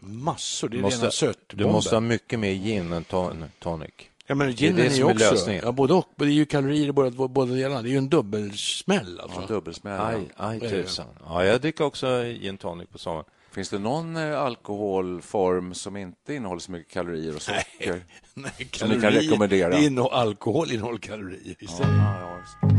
Massor. 0.00 0.68
Det 0.68 0.76
är 0.76 0.82
Du 0.82 0.88
rena 0.88 0.96
måste, 1.04 1.10
sötbomber. 1.10 1.64
du 1.64 1.70
måste 1.72 1.94
ha 1.96 2.00
mycket 2.00 2.38
mer 2.38 2.52
gin 2.52 2.92
än 2.92 3.04
ton, 3.04 3.44
tonic. 3.58 3.90
Ja, 4.26 4.34
men 4.34 4.46
det 4.46 4.52
ginen 4.52 4.78
är 4.78 4.84
är, 4.84 4.88
det 4.88 4.94
som 4.94 5.08
är 5.08 5.12
också... 5.12 5.30
lösningen. 5.30 5.62
Ja, 5.64 5.72
både 5.72 5.94
och. 5.94 6.08
Det 6.16 6.24
är 6.24 6.28
ju 6.28 6.44
kalorier 6.44 6.88
i 6.88 6.92
båda, 6.92 7.28
båda 7.28 7.54
delarna. 7.54 7.82
Det 7.82 7.88
är 7.88 7.90
ju 7.90 7.98
en 7.98 8.08
dubbelsmäll. 8.08 9.20
Alltså. 9.20 9.40
Ja, 9.40 9.46
dubbelsmäll. 9.46 10.00
Aj, 10.00 10.28
aj 10.36 10.58
det? 10.58 10.70
tusan. 10.70 11.06
Ja, 11.24 11.44
jag 11.44 11.60
dricker 11.60 11.84
också 11.84 12.22
gin 12.22 12.58
tonic 12.58 12.88
på 12.88 12.98
sommaren. 12.98 13.24
Finns 13.50 13.68
det 13.68 13.78
någon 13.78 14.16
eh, 14.16 14.42
alkoholform 14.42 15.74
som 15.74 15.96
inte 15.96 16.34
innehåller 16.34 16.60
så 16.60 16.72
mycket 16.72 16.92
kalorier 16.92 17.36
och 17.36 17.42
socker? 17.42 18.00
Nej, 18.34 18.52
Som 18.72 18.90
ni 18.90 19.00
kan 19.00 19.10
rekommendera. 19.10 19.68
Det 19.68 19.84
innehåller, 19.84 20.16
alkohol 20.16 20.72
innehåller 20.72 20.98
kalorier. 20.98 21.56
Det? 21.58 21.66
Ja, 21.78 22.16
ja. 22.20 22.70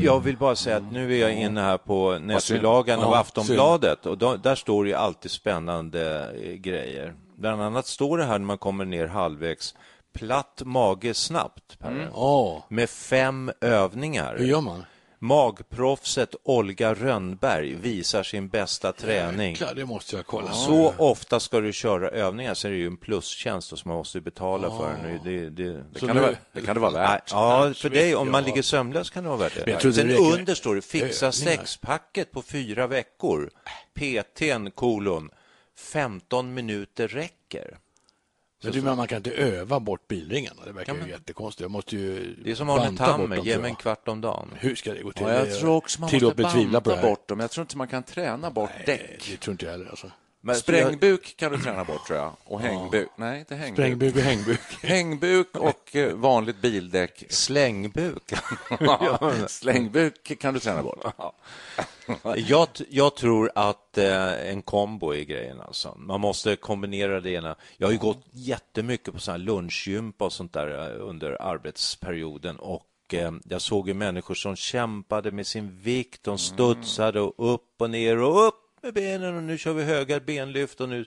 Jag 0.00 0.20
vill 0.20 0.36
bara 0.36 0.56
säga 0.56 0.76
att 0.76 0.92
nu 0.92 1.14
är 1.14 1.20
jag 1.20 1.34
inne 1.34 1.60
här 1.60 1.78
på 1.78 2.18
nätbilagan 2.18 3.00
av 3.00 3.14
Aftonbladet 3.14 4.06
och 4.06 4.18
då, 4.18 4.36
där 4.36 4.54
står 4.54 4.84
det 4.84 4.90
ju 4.90 4.96
alltid 4.96 5.30
spännande 5.30 6.30
eh, 6.42 6.52
grejer. 6.52 7.14
Bland 7.36 7.62
annat 7.62 7.86
står 7.86 8.18
det 8.18 8.24
här 8.24 8.38
när 8.38 8.46
man 8.46 8.58
kommer 8.58 8.84
ner 8.84 9.06
halvvägs, 9.06 9.74
platt 10.12 10.62
mage 10.64 11.14
snabbt, 11.14 11.78
Perre. 11.78 12.08
Ja, 12.14 12.64
med 12.68 12.90
fem 12.90 13.52
övningar. 13.60 14.36
hur 14.38 14.46
gör 14.46 14.60
man? 14.60 14.84
Magproffset 15.18 16.34
Olga 16.42 16.94
Rönnberg 16.94 17.74
visar 17.74 18.22
sin 18.22 18.48
bästa 18.48 18.92
träning. 18.92 19.50
Jäklar, 19.50 19.74
det 19.74 19.84
måste 19.84 20.16
jag 20.16 20.26
kolla. 20.26 20.52
Så 20.52 20.94
ofta 20.98 21.40
ska 21.40 21.60
du 21.60 21.72
köra 21.72 22.08
övningar, 22.08 22.54
så 22.54 22.68
är 22.68 22.72
det 22.72 22.78
ju 22.78 22.86
en 22.86 22.96
plustjänst 22.96 23.68
som 23.78 23.88
man 23.88 23.96
måste 23.96 24.20
betala 24.20 24.70
för. 24.70 24.94
Nu, 25.02 25.20
det, 25.24 25.50
det, 25.50 25.84
Det, 25.92 25.98
kan 26.00 26.08
nu- 26.08 26.14
det, 26.14 26.20
vara, 26.20 26.34
det 26.52 26.60
kan 26.60 26.74
det 26.74 26.80
vara 26.80 26.90
värt. 26.92 27.30
ja, 27.30 27.72
för 27.76 27.90
dig, 27.90 28.14
om 28.16 28.30
man 28.30 28.44
ligger 28.44 28.62
sömnlös 28.62 29.10
kan 29.10 29.22
det 29.22 29.28
vara 29.28 29.38
värt 29.38 29.64
det. 29.64 29.94
Sen 29.94 30.10
under 30.10 30.54
står 30.54 30.74
det 30.74 30.82
fixa 30.82 31.32
sexpacket 31.32 32.30
på 32.32 32.42
fyra 32.42 32.86
veckor. 32.86 33.50
PTn 33.94 34.70
kolon 34.74 35.30
15 35.82 36.54
minuter 36.54 37.08
räcker. 37.08 37.78
Men 38.62 38.72
du 38.72 38.82
menar 38.82 38.96
man 38.96 39.08
kan 39.08 39.16
inte 39.16 39.32
öva 39.32 39.80
bort 39.80 40.08
bilringarna? 40.08 40.64
Det 40.64 40.72
verkar 40.72 40.94
ju 40.94 41.10
jättekonstigt. 41.10 41.60
Jag 41.60 41.70
måste 41.70 41.96
ju 41.96 42.34
Det 42.44 42.50
är 42.50 42.54
som 42.54 42.70
Arne 42.70 42.98
Tammer, 42.98 43.36
ge 43.36 43.58
mig 43.58 43.70
en 43.70 43.76
kvart 43.76 44.08
om 44.08 44.20
dagen. 44.20 44.48
Hur 44.56 44.74
ska 44.74 44.94
det 44.94 45.02
gå 45.02 45.12
till? 45.12 45.26
Ja, 45.26 45.32
jag 45.32 45.58
tror 45.58 45.76
också 45.76 46.00
man 46.00 46.10
måste 46.12 46.42
banta 46.42 47.02
bort 47.02 47.28
dem. 47.28 47.40
Jag 47.40 47.50
tror 47.50 47.62
inte 47.62 47.76
man 47.76 47.88
kan 47.88 48.02
träna 48.02 48.50
bort 48.50 48.70
däck. 48.86 49.28
Det 49.30 49.36
tror 49.36 49.52
inte 49.52 49.64
jag 49.64 49.72
heller. 49.72 49.86
Alltså. 49.86 50.10
Men 50.44 50.56
Sprängbuk 50.56 51.36
kan 51.36 51.52
du 51.52 51.58
träna 51.58 51.84
bort, 51.84 52.06
tror 52.06 52.18
jag. 52.18 52.32
Och 52.44 52.60
hängbuk. 52.60 53.08
Nej, 53.16 53.38
inte 53.38 53.54
hängbuk. 53.54 53.76
Sprängbuk 53.76 54.16
och 54.16 54.22
hängbuk. 54.22 54.60
Hängbuk 54.82 55.56
och 55.56 55.96
eh, 55.96 56.14
vanligt 56.14 56.62
bildäck. 56.62 57.24
Slängbuk. 57.28 58.32
Ja, 58.80 59.32
Slängbuk 59.48 60.38
kan 60.40 60.54
du 60.54 60.60
träna 60.60 60.82
bort. 60.82 61.04
jag, 62.36 62.68
jag 62.88 63.16
tror 63.16 63.50
att 63.54 63.98
eh, 63.98 64.50
en 64.50 64.62
kombo 64.62 65.14
är 65.14 65.22
grejen. 65.24 65.60
Alltså. 65.60 65.94
Man 65.98 66.20
måste 66.20 66.56
kombinera 66.56 67.20
det 67.20 67.30
ena. 67.30 67.56
Jag 67.76 67.86
har 67.86 67.92
ju 67.92 67.98
gått 67.98 68.24
jättemycket 68.30 69.14
på 69.14 69.20
sån 69.20 69.32
här 69.32 69.38
lunchgympa 69.38 70.24
och 70.24 70.32
sånt 70.32 70.52
där 70.52 70.96
eh, 70.96 71.08
under 71.08 71.42
arbetsperioden. 71.42 72.56
Och 72.56 72.86
eh, 73.12 73.32
Jag 73.44 73.62
såg 73.62 73.88
ju 73.88 73.94
människor 73.94 74.34
som 74.34 74.56
kämpade 74.56 75.30
med 75.30 75.46
sin 75.46 75.78
vikt. 75.78 76.24
De 76.24 76.38
studsade 76.38 77.20
och 77.20 77.54
upp 77.54 77.74
och 77.78 77.90
ner 77.90 78.18
och 78.22 78.46
upp 78.46 78.61
med 78.82 78.94
benen 78.94 79.36
och 79.36 79.42
nu 79.42 79.58
kör 79.58 79.72
vi 79.72 79.84
höga 79.84 80.20
benlyft 80.20 80.80
och 80.80 80.88
nu 80.88 81.04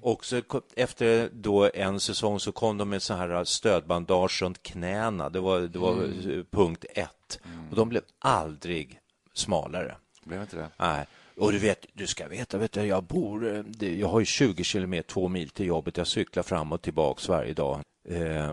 och 0.00 0.24
så 0.24 0.42
efter 0.76 1.30
då 1.32 1.70
en 1.74 2.00
säsong 2.00 2.40
så 2.40 2.52
kom 2.52 2.78
de 2.78 2.88
med 2.88 3.02
så 3.02 3.14
här 3.14 3.44
stödbandage 3.44 4.42
runt 4.42 4.62
knäna. 4.62 5.30
Det 5.30 5.40
var, 5.40 5.60
det 5.60 5.78
var 5.78 5.92
eh, 5.92 6.44
punkt 6.50 6.84
ett. 6.94 7.38
Och 7.70 7.76
de 7.76 7.88
blev 7.88 8.02
aldrig 8.18 9.00
smalare. 9.32 9.96
Blev 10.24 10.40
inte 10.40 10.56
det? 10.56 10.70
Nej. 10.78 11.06
Och 11.36 11.52
du 11.52 11.58
vet, 11.58 11.86
du 11.92 12.06
ska 12.06 12.28
veta, 12.28 12.58
vet 12.58 12.72
du, 12.72 12.80
jag 12.80 13.04
bor, 13.04 13.64
eh, 13.80 13.98
jag 14.00 14.08
har 14.08 14.20
ju 14.20 14.26
20 14.26 14.64
kilometer, 14.64 15.08
två 15.08 15.28
mil 15.28 15.48
till 15.48 15.66
jobbet. 15.66 15.96
Jag 15.96 16.06
cyklar 16.06 16.42
fram 16.42 16.72
och 16.72 16.82
tillbaks 16.82 17.28
varje 17.28 17.54
dag. 17.54 17.80
Eh, 18.08 18.52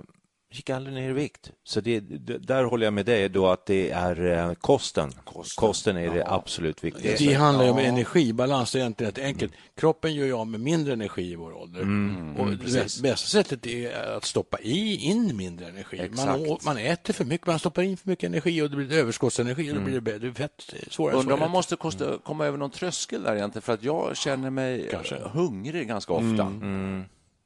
gick 0.53 0.69
aldrig 0.69 0.95
ner 0.95 1.09
i 1.09 1.13
vikt. 1.13 1.51
Så 1.63 1.81
det, 1.81 1.99
där 2.47 2.63
håller 2.63 2.85
jag 2.85 2.93
med 2.93 3.05
dig 3.05 3.29
då 3.29 3.47
att 3.47 3.65
det 3.65 3.89
är 3.89 4.25
eh, 4.25 4.53
kosten. 4.53 5.11
Kosten, 5.55 5.97
är 5.97 6.13
det 6.13 6.27
absolut 6.27 6.83
viktigaste. 6.83 7.23
Det 7.23 7.33
handlar 7.33 7.65
ju 7.65 7.71
om 7.71 7.77
energibalans. 7.77 8.71
Det 8.71 8.81
är 8.81 8.87
inte 8.87 9.05
rätt 9.05 9.17
enkelt. 9.17 9.53
Kroppen 9.75 10.15
gör 10.15 10.25
ju 10.25 10.33
av 10.33 10.47
med 10.47 10.59
mindre 10.59 10.93
energi 10.93 11.31
i 11.31 11.35
vår 11.35 11.53
ålder. 11.53 11.81
Mm, 11.81 12.35
och 12.35 12.49
det 12.49 13.01
bästa 13.01 13.15
sättet 13.15 13.67
är 13.67 14.15
att 14.17 14.25
stoppa 14.25 14.59
i 14.59 14.95
in 14.95 15.37
mindre 15.37 15.67
energi. 15.67 15.97
Man, 15.97 16.05
Exakt. 16.05 16.65
man 16.65 16.77
äter 16.77 17.13
för 17.13 17.25
mycket, 17.25 17.47
man 17.47 17.59
stoppar 17.59 17.81
in 17.81 17.97
för 17.97 18.09
mycket 18.09 18.27
energi 18.27 18.61
och 18.61 18.69
det 18.69 18.75
blir 18.75 18.93
överskottsenergi 18.93 19.71
och 19.71 19.75
då 19.75 19.81
blir 19.81 19.93
det 19.93 20.01
bättre 20.01 20.33
fett. 20.33 20.73
Svårare, 20.89 21.17
Undrar 21.17 21.33
om 21.33 21.39
man 21.39 21.51
måste 21.51 21.75
kosta, 21.75 22.17
komma 22.23 22.45
över 22.45 22.57
någon 22.57 22.71
tröskel 22.71 23.23
där 23.23 23.35
egentligen, 23.35 23.61
för 23.61 23.73
att 23.73 23.83
jag 23.83 24.17
känner 24.17 24.49
mig 24.49 24.87
Kanske. 24.91 25.15
eh, 25.15 25.27
hungrig 25.27 25.87
ganska 25.87 26.13
ofta. 26.13 26.51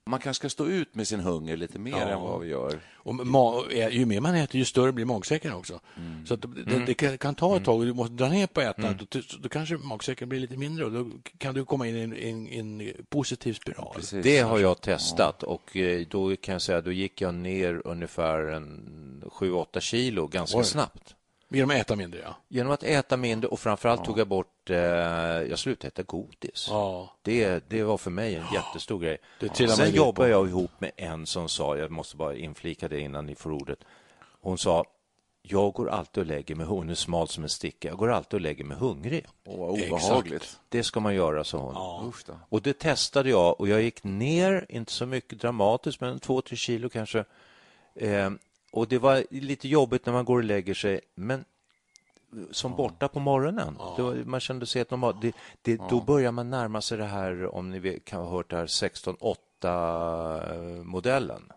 Man 0.07 0.19
kanske 0.19 0.41
ska 0.41 0.49
stå 0.49 0.65
ut 0.65 0.95
med 0.95 1.07
sin 1.07 1.19
hunger 1.19 1.57
lite 1.57 1.79
mer 1.79 2.07
än 2.07 2.21
vad 2.21 2.41
vi 2.41 2.47
gör. 2.47 2.79
Och 2.95 3.73
ju 3.91 4.05
mer 4.05 4.21
man 4.21 4.35
äter, 4.35 4.59
ju 4.59 4.65
större 4.65 4.91
blir 4.91 5.05
magsäcken 5.05 5.53
också. 5.53 5.79
Så 6.25 6.33
att 6.33 6.41
det, 6.41 6.85
det 6.85 6.93
kan, 6.93 7.17
kan 7.17 7.35
ta 7.35 7.57
ett 7.57 7.65
tag 7.65 7.79
och 7.79 7.85
du 7.85 7.93
måste 7.93 8.13
dra 8.13 8.29
ner 8.29 8.47
på 8.47 8.61
ätandet. 8.61 9.11
Då, 9.11 9.19
då 9.39 9.49
kanske 9.49 9.77
magsäcken 9.77 10.29
blir 10.29 10.39
lite 10.39 10.57
mindre 10.57 10.85
och 10.85 10.91
då 10.91 11.09
kan 11.37 11.53
du 11.53 11.65
komma 11.65 11.87
in 11.87 11.95
i 11.95 11.99
en, 11.99 12.13
en, 12.47 12.81
en 12.81 12.93
positiv 13.09 13.53
spiral. 13.53 13.95
Precis. 13.95 14.23
Det 14.23 14.39
har 14.39 14.59
jag 14.59 14.81
testat 14.81 15.43
och 15.43 15.77
eh, 15.77 16.07
då 16.09 16.35
kan 16.35 16.53
jag 16.53 16.61
säga 16.61 16.81
då 16.81 16.91
gick 16.91 17.21
jag 17.21 17.33
ner 17.33 17.81
ungefär 17.85 18.39
en 18.39 19.23
7-8 19.25 19.79
kilo 19.79 20.27
ganska 20.27 20.57
Oj. 20.57 20.65
snabbt. 20.65 21.16
Genom 21.49 21.69
att 21.69 21.75
äta 21.75 21.95
mindre, 21.95 22.19
ja. 22.19 22.35
Genom 22.47 22.73
att 22.73 22.83
äta 22.83 23.17
mindre 23.17 23.47
och 23.47 23.59
framförallt 23.59 24.05
tog 24.05 24.19
jag 24.19 24.27
bort, 24.27 24.69
eh, 24.69 24.77
jag 24.77 25.59
slutade 25.59 25.87
äta 25.87 26.03
godis. 26.03 26.67
Ja. 26.69 27.13
Det, 27.21 27.69
det 27.69 27.83
var 27.83 27.97
för 27.97 28.11
mig 28.11 28.35
en 28.35 28.45
jättestor 28.53 28.99
grej. 28.99 29.17
Sen 29.53 30.13
på. 30.13 30.27
jag 30.27 30.47
ihop 30.47 30.71
med 30.79 30.91
en 30.95 31.25
som 31.25 31.49
sa, 31.49 31.77
jag 31.77 31.91
måste 31.91 32.17
bara 32.17 32.35
inflika 32.35 32.87
det 32.87 32.99
innan 32.99 33.25
ni 33.25 33.35
får 33.35 33.51
ordet. 33.51 33.79
Hon 34.41 34.57
sa, 34.57 34.85
jag 35.41 35.73
går 35.73 35.89
alltid 35.89 36.21
och 36.21 36.27
lägger 36.27 36.55
mig, 36.55 36.65
hon 36.65 36.89
är 36.89 36.95
smal 36.95 37.27
som 37.27 37.43
en 37.43 37.49
sticka, 37.49 37.87
jag 37.87 37.97
går 37.97 38.11
alltid 38.11 38.33
och 38.33 38.41
lägger 38.41 38.63
mig 38.63 38.77
hungrig. 38.77 39.25
Åh, 39.45 39.57
vad 39.57 39.69
obehagligt. 39.69 40.41
Exakt. 40.41 40.59
Det 40.69 40.83
ska 40.83 40.99
man 40.99 41.15
göra, 41.15 41.43
sa 41.43 41.57
hon. 41.57 41.73
Ja. 41.73 42.39
Och 42.49 42.61
det 42.61 42.79
testade 42.79 43.29
jag 43.29 43.59
och 43.59 43.67
jag 43.67 43.81
gick 43.81 44.03
ner, 44.03 44.65
inte 44.69 44.91
så 44.91 45.05
mycket 45.05 45.41
dramatiskt, 45.41 46.01
men 46.01 46.19
två, 46.19 46.41
tre 46.41 46.55
kilo 46.55 46.89
kanske. 46.89 47.25
Eh, 47.95 48.29
och 48.77 48.88
det 48.88 48.98
var 49.00 49.24
lite 49.29 49.67
jobbigt 49.67 50.05
när 50.05 50.13
man 50.13 50.25
går 50.25 50.38
och 50.38 50.43
lägger 50.43 50.74
sig, 50.74 51.00
men 51.15 51.46
som 52.51 52.75
borta 52.75 53.07
på 53.07 53.19
morgonen. 53.19 53.77
Det 53.96 54.01
var, 54.01 54.13
man 54.25 54.39
kände 54.39 54.65
sig 54.65 54.79
helt 54.79 54.91
normal. 54.91 55.15
Det, 55.22 55.36
det, 55.62 55.81
Då 55.89 56.01
börjar 56.01 56.31
man 56.31 56.50
närma 56.50 56.81
sig 56.81 56.98
det 56.98 57.05
här, 57.05 57.55
om 57.55 57.69
ni 57.69 57.79
vet, 57.79 58.05
kan 58.05 58.22
ha 58.22 58.29
hört 58.29 58.50
det 58.50 58.55
här 58.55 58.65
16-8-modellen. 58.65 61.51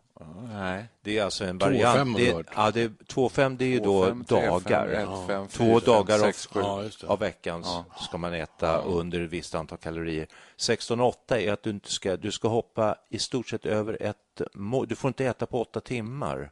Nej. 0.52 0.84
Det 1.02 1.18
är 1.18 1.24
alltså 1.24 1.44
en 1.44 1.60
2,5 1.60 1.64
har 1.64 1.70
variant. 1.70 2.16
du 2.18 2.24
Det, 2.24 2.32
hört. 2.32 2.46
ja, 2.56 2.70
det, 2.70 2.88
2,5 2.88 3.56
det 3.56 3.64
är 3.64 3.68
ju 3.68 3.80
då 3.80 4.04
2,5, 4.04 4.24
3,5, 4.24 4.24
dagar. 4.24 4.88
1, 4.88 5.08
5, 5.26 5.48
Två 5.48 5.80
4, 5.80 5.92
dagar 5.94 6.18
6, 6.18 6.46
av, 6.46 6.52
7. 6.52 6.60
Ja, 7.02 7.08
av 7.08 7.18
veckan 7.18 7.64
ska 8.00 8.18
man 8.18 8.34
äta 8.34 8.78
under 8.82 9.20
ett 9.20 9.30
visst 9.30 9.54
antal 9.54 9.78
kalorier. 9.78 10.26
16,8 10.56 11.36
är 11.36 11.52
att 11.52 11.62
du 11.62 11.70
inte 11.70 11.92
ska, 11.92 12.16
du 12.16 12.32
ska 12.32 12.48
hoppa 12.48 12.96
i 13.08 13.18
stort 13.18 13.48
sett 13.48 13.66
över 13.66 14.02
ett 14.02 14.16
må- 14.54 14.84
Du 14.84 14.94
får 14.96 15.08
inte 15.08 15.24
äta 15.26 15.46
på 15.46 15.60
åtta 15.60 15.80
timmar. 15.80 16.50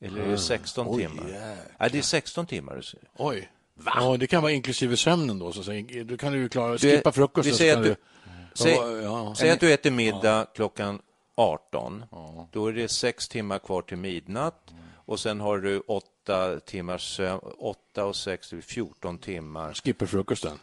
Eller 0.00 0.20
är 0.22 0.28
det 0.28 0.38
16 0.38 0.98
timmar? 0.98 1.24
Nej, 1.78 1.90
det 1.92 1.98
är 1.98 2.02
16 2.02 2.46
timmar. 2.46 2.82
Oj. 3.16 3.48
Ja, 3.84 4.16
det 4.16 4.26
kan 4.26 4.42
vara 4.42 4.52
inklusive 4.52 4.96
sömnen 4.96 5.38
då. 5.38 5.52
Så 5.52 5.62
säga. 5.62 6.04
Då 6.04 6.16
kan 6.16 6.32
du 6.32 6.38
ju 6.38 6.48
klara 6.48 6.72
Du- 6.72 6.78
skippa 6.78 7.12
frukosten. 7.12 7.50
vi 7.50 7.52
så 7.52 7.58
säger 7.58 7.74
kan 7.74 7.82
att 7.82 7.88
du- 7.88 7.96
Säg, 8.54 8.72
Ja, 8.74 8.90
ja. 8.96 9.34
säg 9.34 9.50
att 9.50 9.60
du 9.60 9.72
äter 9.72 9.90
middag 9.90 10.46
klockan 10.54 11.00
18. 11.34 12.04
Då 12.52 12.66
är 12.66 12.72
det 12.72 12.88
sex 12.88 13.28
timmar 13.28 13.58
kvar 13.58 13.82
till 13.82 13.96
midnatt 13.98 14.70
och 14.94 15.20
sen 15.20 15.40
har 15.40 15.58
du 15.58 15.80
åtta 15.80 16.60
timmars 16.60 17.16
sömn. 17.16 17.40
Åtta 17.58 18.04
och 18.04 18.16
sex, 18.16 18.50
det 18.50 18.56
blir 18.56 18.62
14 18.62 19.18
timmar. 19.18 19.72
Skipper 19.74 20.06
frukosten. 20.06 20.58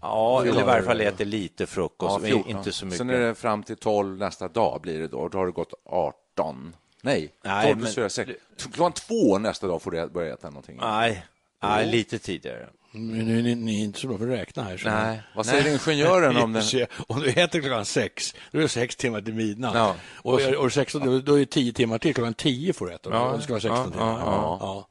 Ja, 0.00 0.42
eller 0.42 0.60
i 0.60 0.64
varje 0.64 0.82
fall 0.82 1.00
äter 1.00 1.24
lite 1.24 1.66
frukost, 1.66 2.12
Ja, 2.12 2.18
men 2.18 2.30
14. 2.30 2.50
inte 2.58 2.72
så 2.72 2.84
mycket. 2.86 2.98
Sen 2.98 3.10
är 3.10 3.18
det 3.20 3.34
fram 3.34 3.62
till 3.62 3.76
12 3.76 4.18
nästa 4.18 4.48
dag 4.48 4.80
blir 4.80 4.98
det 4.98 5.08
då. 5.08 5.28
Då 5.28 5.38
har 5.38 5.46
det 5.46 5.52
gått 5.52 5.74
18. 5.84 6.76
Nej, 7.04 7.32
Nej, 7.44 7.66
12 7.66 7.76
men- 7.76 7.84
plus 7.84 7.94
4, 7.94 8.08
6. 8.08 8.30
Klockan 8.72 8.92
två 8.92 9.38
nästa 9.38 9.66
dag 9.66 9.82
får 9.82 9.90
du 9.90 10.08
börja 10.08 10.34
äta 10.34 10.50
någonting. 10.50 10.76
Nej, 10.80 11.26
nej, 11.62 11.86
lite 11.86 12.18
tidigare. 12.18 12.68
Men 12.94 13.08
nu 13.26 13.38
är 13.38 13.42
ni, 13.42 13.54
ni 13.54 13.80
är 13.80 13.84
inte 13.84 14.00
så 14.00 14.06
bra 14.08 14.18
på 14.18 14.24
att 14.24 14.30
räkna 14.30 14.62
här. 14.62 14.76
Så 14.76 14.88
Nej. 14.88 15.22
Vad 15.36 15.46
säger 15.46 15.72
ingenjören 15.72 16.36
om 16.36 16.52
den? 16.72 16.86
Om 17.06 17.20
du 17.20 17.28
äter 17.30 17.60
klockan 17.60 17.84
sex, 17.84 18.34
då 18.50 18.58
är 18.58 18.62
det 18.62 18.68
sex 18.68 18.96
timmar 18.96 19.20
till 19.20 19.34
midnatt. 19.34 19.74
Ja. 19.74 19.94
Och, 20.14 20.40
och 20.40 20.72
16, 20.72 21.06
då- 21.06 21.18
då 21.18 21.34
är 21.34 21.38
det 21.38 21.46
tio 21.46 21.72
timmar 21.72 21.98
till. 21.98 22.14
Klockan 22.14 22.34
tio 22.34 22.72
får 22.72 22.86
du 22.86 22.92
äta. 22.94 23.10
Ja. 23.10 23.30
Ja. 23.30 23.36
Det 23.36 23.42
ska 23.42 23.52
vara 23.52 23.60
16 23.60 23.78
Ja, 23.78 23.90
timmar. 23.90 24.18
ja, 24.20 24.58
Ja. 24.60 24.88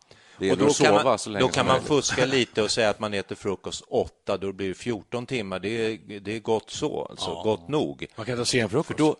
Och 0.52 0.58
då 0.58 0.74
kan, 0.74 0.94
man, 0.94 1.18
då 1.40 1.48
kan 1.48 1.66
man 1.66 1.82
fuska 1.82 2.26
lite 2.26 2.62
och 2.62 2.72
säga 2.72 2.90
att 2.90 3.00
man 3.00 3.14
äter 3.14 3.36
frukost 3.36 3.84
åtta, 3.88 4.38
då 4.38 4.54
blir 4.54 4.68
det 4.68 4.74
14 4.74 5.26
timmar. 5.26 5.60
Det 5.60 5.70
är, 5.70 6.20
det 6.20 6.36
är 6.36 6.40
gott 6.40 6.70
så, 6.70 7.06
alltså, 7.10 7.42
gott 7.44 7.68
nog. 7.70 8.06
Man 8.16 8.26
kan 8.26 8.36
äta 8.36 8.46
sen 8.46 8.70
frukost. 8.70 8.98
Då, 8.98 9.16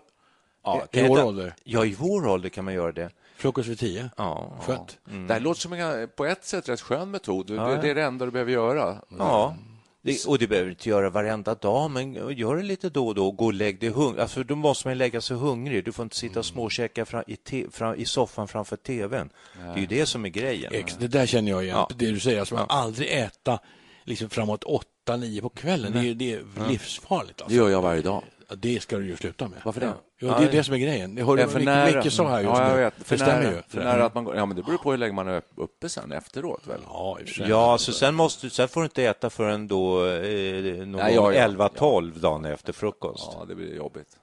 ja, 0.64 0.88
I 0.92 0.98
kan 0.98 1.08
vår 1.08 1.24
ålder? 1.24 1.54
Ja, 1.64 1.86
i 1.86 1.96
vår 2.00 2.28
ålder 2.28 2.50
kan 2.50 2.66
man 2.66 2.74
göra 2.74 2.92
det. 2.92 3.10
Frukost 3.38 3.70
vid 3.70 3.80
tio. 3.80 4.10
Ja, 4.18 4.54
Skönt. 4.62 4.98
Det 5.28 5.34
här 5.34 5.40
låter 5.40 5.62
som 5.62 5.74
en 5.74 6.10
på 6.16 6.26
ett 6.26 6.46
sätt 6.46 6.70
rätt 6.70 6.82
skön 6.82 7.12
metod. 7.12 7.48
Det, 7.48 7.56
det 7.56 7.90
är 7.90 7.96
det 7.96 8.04
enda 8.04 8.26
du 8.26 8.32
behöver 8.32 8.52
göra. 8.52 8.98
ja. 9.20 9.56
Det, 10.04 10.26
och 10.28 10.40
det 10.40 10.48
behöver 10.48 10.66
du 10.66 10.72
inte 10.72 10.90
göra 10.90 11.10
varenda 11.10 11.56
dag, 11.56 11.92
men 11.92 12.14
gör 12.38 12.56
det 12.56 12.64
lite 12.64 12.90
då 12.90 13.08
och 13.08 13.16
då. 13.16 13.32
Gå 13.32 13.46
och 13.46 13.54
lägg 13.54 13.80
dig 13.80 13.90
hungrig. 13.90 14.22
Alltså, 14.22 14.44
då 14.44 14.56
måste 14.56 14.88
man 14.88 14.98
lägga 14.98 15.22
sig 15.22 15.38
hungrig. 15.38 15.86
Du 15.86 15.92
får 15.92 16.04
inte 16.04 16.16
sitta 16.16 16.40
och 16.40 16.46
småkäka 16.46 17.06
fram, 17.06 17.24
i, 17.28 17.36
te, 17.36 17.66
fram, 17.72 17.96
i 17.96 18.06
soffan 18.06 18.48
framför 18.48 18.76
tvn. 18.76 19.30
Det 19.54 19.62
är 19.62 19.78
ju 19.78 19.86
det 19.86 20.06
som 20.06 20.26
är 20.26 20.30
grejen. 20.30 20.74
Ex, 20.76 20.98
det 20.98 21.08
där 21.08 21.26
känner 21.26 21.52
jag 21.52 21.64
igen. 21.64 21.76
Ja. 21.78 21.90
Det 21.96 22.06
du 22.12 22.20
säger, 22.20 22.40
alltså 22.40 22.56
man 22.56 22.66
aldrig 22.70 23.10
äta 23.12 23.60
liksom 24.04 24.30
framåt 24.30 24.64
åtta, 24.64 25.18
nio 25.18 25.42
på 25.42 25.50
kvällen. 25.50 25.92
Det 25.94 26.00
är, 26.10 26.14
det 26.14 26.34
är 26.34 26.44
livsfarligt. 26.70 27.38
Det 27.38 27.44
Alltså. 27.44 27.58
gör 27.58 27.70
jag 27.70 27.82
varje 27.82 28.02
dag. 28.02 28.24
Ja, 28.50 28.56
det 28.56 28.82
ska 28.84 28.98
du 28.98 29.06
ju 29.06 29.18
sluta 29.18 29.48
med. 29.48 29.60
Varför 29.66 29.82
det? 29.82 29.94
Ja, 30.28 30.40
det 30.40 30.46
är 30.46 30.52
det 30.52 30.64
som 30.64 30.74
är 30.74 30.78
grejen. 30.78 31.16
Det 31.16 31.24
hörde 31.24 31.42
Ja, 31.42 31.48
för 31.48 31.60
Micke, 31.60 32.14
sa 32.14 32.30
här 32.30 32.42
just 32.42 32.58
ja, 32.58 32.70
jag 32.70 32.78
vet. 32.78 32.94
För 33.04 33.16
Det 33.18 33.24
stämmer 33.24 33.44
när, 33.44 33.52
ju. 33.52 33.62
För 33.68 33.84
när 33.84 34.00
att 34.00 34.16
man, 34.16 34.24
går- 34.24 34.36
ja, 34.36 34.46
men 34.46 34.58
det 34.58 34.64
beror 34.64 34.78
på 34.78 34.92
hur 34.92 34.98
länge 34.98 35.14
man 35.14 35.28
är 35.28 35.42
uppe 35.56 35.90
sen 35.90 36.12
efteråt. 36.12 36.68
Väl? 36.68 36.82
Ja. 36.88 37.18
Ja, 37.48 37.78
så 37.78 37.92
sen, 37.94 38.16
måste, 38.16 38.50
sen 38.50 38.68
får 38.68 38.82
du 38.82 38.86
inte 38.86 39.04
äta 39.04 39.30
förrän 39.30 39.68
då 39.68 40.06
eh, 40.06 40.78
någon 40.78 40.92
Nej, 40.92 41.16
ja, 41.16 41.34
ja. 41.34 41.48
11-12 41.48 42.20
dagen 42.20 42.46
efter 42.46 42.74
frukost. 42.74 43.30
Ja, 43.34 43.46
det 43.46 43.56
blir 43.56 43.76
jobbigt. 43.76 44.18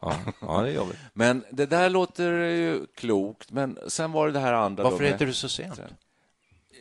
Ja, 0.00 0.14
ja 0.40 0.60
det 0.62 0.68
är 0.68 0.74
jobbigt. 0.74 0.98
Men 1.12 1.44
det 1.50 1.66
där 1.66 1.90
låter 1.90 2.32
ju 2.32 2.86
klokt. 2.94 3.52
Men 3.52 3.78
sen 3.88 4.12
var 4.12 4.26
det 4.26 4.32
det 4.32 4.40
här 4.40 4.52
andra. 4.52 4.84
Varför 4.84 5.04
äter 5.04 5.26
du 5.26 5.32
så 5.32 5.48
sent? 5.48 5.80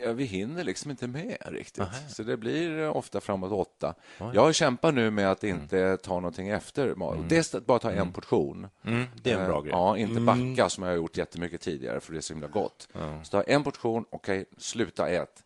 Ja, 0.05 0.11
vi 0.13 0.23
hinner 0.23 0.63
liksom 0.63 0.91
inte 0.91 1.07
med 1.07 1.37
riktigt. 1.45 1.83
Så 2.09 2.23
det 2.23 2.37
blir 2.37 2.79
eh, 2.79 2.97
ofta 2.97 3.21
framåt 3.21 3.51
åtta. 3.51 3.95
Jag 4.33 4.55
kämpar 4.55 4.91
nu 4.91 5.11
med 5.11 5.31
att 5.31 5.43
inte 5.43 5.97
ta 5.97 6.13
någonting 6.13 6.49
efter. 6.49 6.95
Det 7.29 7.37
är 7.53 7.57
att 7.57 7.65
bara 7.65 7.79
ta 7.79 7.91
en 7.91 8.11
portion. 8.11 8.67
Mm, 8.85 9.05
det 9.23 9.31
är 9.31 9.39
en 9.39 9.45
bra 9.47 9.57
Eh, 9.57 9.61
grej. 9.63 9.71
Ja, 9.71 9.97
inte 9.97 10.21
backa 10.21 10.69
som 10.69 10.83
jag 10.83 10.91
har 10.91 10.95
gjort 10.95 11.17
jättemycket 11.17 11.61
tidigare 11.61 11.99
för 11.99 12.11
det 12.13 12.19
är 12.19 12.21
så 12.21 12.33
himla 12.33 12.47
gott. 12.47 12.87
Så 13.23 13.29
ta 13.31 13.43
en 13.43 13.63
portion, 13.63 14.05
okej, 14.09 14.45
sluta 14.57 15.09
ät. 15.09 15.43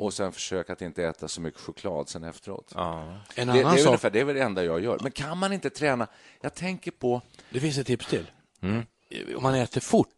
Och 0.00 0.14
sen 0.14 0.32
försök 0.32 0.70
att 0.70 0.82
inte 0.82 1.04
äta 1.04 1.28
så 1.28 1.40
mycket 1.40 1.60
choklad 1.60 2.08
sen 2.08 2.24
efteråt. 2.24 2.72
Ja. 2.74 3.16
En 3.34 3.46
Det, 3.46 3.52
det, 3.52 3.60
annan 3.60 3.74
är 3.74 3.78
sak, 3.78 3.86
ungefär, 3.86 4.10
det 4.10 4.20
är 4.20 4.24
väl 4.24 4.34
det 4.36 4.42
enda 4.42 4.64
jag 4.64 4.80
gör. 4.80 4.98
Men 5.02 5.12
kan 5.12 5.38
man 5.38 5.52
inte 5.52 5.70
träna? 5.70 6.06
Jag 6.40 6.54
tänker 6.54 6.90
på... 6.90 7.22
det 7.50 7.60
finns 7.60 7.78
ett 7.78 7.86
tips 7.86 8.06
till. 8.06 8.30
Mm. 8.62 8.82
Om 9.36 9.42
man 9.42 9.54
äter 9.54 9.80
fort, 9.80 10.08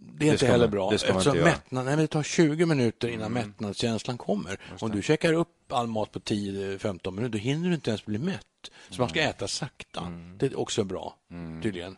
det 0.00 0.24
är 0.26 0.32
inte 0.32 0.38
ska 0.38 0.46
heller 0.52 0.64
man- 0.64 0.70
bra. 0.70 0.88
det 0.88 0.94
Eftersom 0.94 1.16
inte 1.36 1.44
mättnad, 1.44 1.84
nej, 1.84 1.96
men 1.96 2.04
det 2.04 2.06
tar 2.06 2.22
20 2.22 2.66
minuter 2.66 3.08
innan 3.08 3.26
Mm. 3.26 3.46
mättnadskänslan 3.48 4.18
kommer. 4.18 4.60
Om 4.80 4.90
du 4.90 5.02
käkar 5.02 5.32
upp 5.32 5.72
all 5.72 5.86
mat 5.86 6.12
på 6.12 6.20
10-15 6.20 7.14
minuter, 7.14 7.32
då 7.32 7.38
hinner 7.38 7.68
du 7.68 7.74
inte 7.74 7.90
ens 7.90 8.04
bli 8.06 8.18
mätt. 8.18 8.46
Så 8.90 9.00
man 9.00 9.08
ska 9.08 9.18
Mm. 9.20 9.30
äta 9.30 9.48
sakta. 9.48 10.12
Det 10.36 10.46
är 10.46 10.58
också 10.58 10.84
bra, 10.84 11.16
tydligen. 11.62 11.96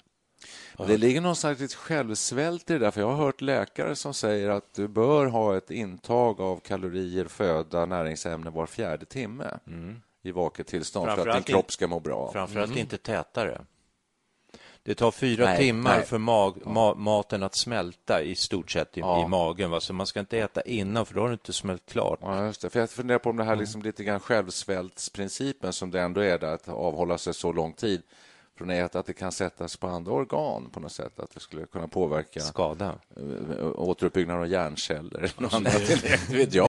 Det 0.86 0.96
ligger 0.96 1.20
någon 1.20 1.36
slags 1.36 1.74
självsvält 1.74 2.70
i 2.70 2.72
det 2.72 2.78
där, 2.78 2.90
för 2.90 3.00
jag 3.00 3.08
har 3.08 3.24
hört 3.24 3.40
läkare 3.40 3.96
som 3.96 4.14
säger 4.14 4.48
att 4.48 4.74
du 4.74 4.88
bör 4.88 5.26
ha 5.26 5.56
ett 5.56 5.70
intag 5.70 6.40
av 6.40 6.56
kalorier, 6.60 7.24
föda, 7.24 7.86
näringsämnen 7.86 8.52
var 8.52 8.66
fjärde 8.66 9.04
timme 9.06 9.58
i 10.22 10.30
vaket 10.30 10.66
tillstånd 10.66 11.10
för 11.10 11.26
att 11.28 11.34
din 11.36 11.54
kropp 11.54 11.72
ska 11.72 11.86
må 11.88 12.00
bra. 12.00 12.32
Framförallt 12.32 12.76
inte 12.76 12.98
tätare. 12.98 13.60
Det 14.84 14.94
tar 14.94 15.10
fyra 15.10 15.44
Nej, 15.44 15.58
timmar 15.58 15.96
nej. 15.96 16.06
för 16.06 16.18
mag, 16.18 16.66
ma, 16.66 16.94
maten 16.94 17.42
att 17.42 17.54
smälta 17.54 18.22
i 18.22 18.34
stort 18.34 18.70
sett 18.70 18.96
i, 18.96 19.00
Ja. 19.00 19.24
i 19.24 19.28
magen. 19.28 19.70
Va? 19.70 19.80
Så 19.80 19.92
man 19.92 20.06
ska 20.06 20.20
inte 20.20 20.38
äta 20.38 20.62
innan, 20.62 21.06
för 21.06 21.14
då 21.14 21.20
har 21.20 21.28
det 21.28 21.32
inte 21.32 21.52
smält 21.52 21.86
klart. 21.86 22.18
Ja, 22.22 22.44
just 22.46 22.60
det. 22.62 22.70
För 22.70 22.80
jag 22.80 22.90
funderar 22.90 23.18
på 23.18 23.30
om 23.30 23.36
det 23.36 23.44
här 23.44 23.56
liksom 23.56 23.82
lite 23.82 24.04
grann 24.04 24.20
självsvältsprincipen 24.20 25.72
som 25.72 25.90
det 25.90 26.00
ändå 26.00 26.20
är 26.20 26.38
där, 26.38 26.54
att 26.54 26.68
avhålla 26.68 27.18
sig 27.18 27.34
så 27.34 27.52
lång 27.52 27.72
tid 27.72 28.02
från 28.58 28.70
att 28.70 28.76
äta, 28.76 28.98
att 28.98 29.06
det 29.06 29.12
kan 29.12 29.32
sättas 29.32 29.76
på 29.76 29.86
andra 29.86 30.12
organ 30.12 30.70
på 30.72 30.80
något 30.80 30.92
sätt, 30.92 31.20
att 31.20 31.34
det 31.34 31.40
skulle 31.40 31.66
kunna 31.66 31.88
påverka 31.88 32.40
Skada. 32.40 32.94
äh, 33.16 33.66
återuppbyggnaden 33.76 34.42
av 34.42 34.48
hjärnceller 34.48 35.18
eller 35.18 35.42
något 35.42 35.54
annat. 35.54 35.72
Det 36.28 36.34
vet 36.36 36.54
jag. 36.54 36.68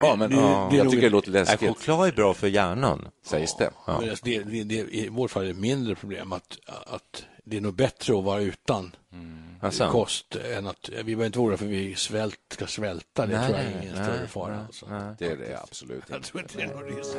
Ja, 0.00 0.16
men 0.16 0.30
Det- 0.30 0.36
ja, 0.36 0.68
det 0.70 0.76
är 0.76 0.78
jag 0.78 0.90
tycker 0.90 1.02
det 1.02 1.10
låter 1.10 1.30
Nej, 1.30 1.40
läskigt, 1.40 1.68
choklad 1.68 2.08
är 2.08 2.12
bra 2.12 2.34
för 2.34 2.46
hjärnan. 2.46 3.08
sägs 3.26 3.56
det. 3.56 3.70
Men 3.86 3.94
alltså 4.10 4.24
det, 4.24 4.38
det, 4.42 4.64
det, 4.64 4.74
I 4.74 5.08
vårt 5.08 5.30
fall 5.30 5.42
är 5.42 5.46
det 5.46 5.52
ett 5.52 5.58
mindre 5.58 5.94
problem 5.94 6.32
att, 6.32 6.58
att 6.66 7.24
det 7.44 7.56
är 7.56 7.60
nog 7.60 7.74
bättre 7.74 8.18
att 8.18 8.24
vara 8.24 8.40
utan 8.40 8.96
Alltså. 9.60 9.88
kost 9.90 10.36
än 10.56 10.66
att 10.66 10.88
vi 10.96 11.02
behöver 11.04 11.26
inte 11.26 11.38
vara 11.38 11.56
för 11.56 11.66
vi 11.66 11.94
svält, 11.94 12.38
ska 12.48 12.66
svälta. 12.66 13.26
Det 13.26 13.36
Nej, 13.38 13.46
tror 13.48 13.58
jag 13.58 13.66
är 13.66 13.82
ingen 13.82 13.94
nej, 13.94 14.04
större 14.04 14.26
fara. 14.26 14.52
nej, 14.56 14.64
alltså. 14.66 14.86
nej. 14.90 15.14
Det 15.18 15.26
är 15.26 15.36
det 15.36 15.58
absolut 15.62 16.02
Jag 16.08 16.16
inte. 16.18 16.28
tror 16.28 16.42
inte 16.42 16.56
det 16.58 16.62
är 16.62 16.74
någon 16.74 16.84
risk. 16.84 17.16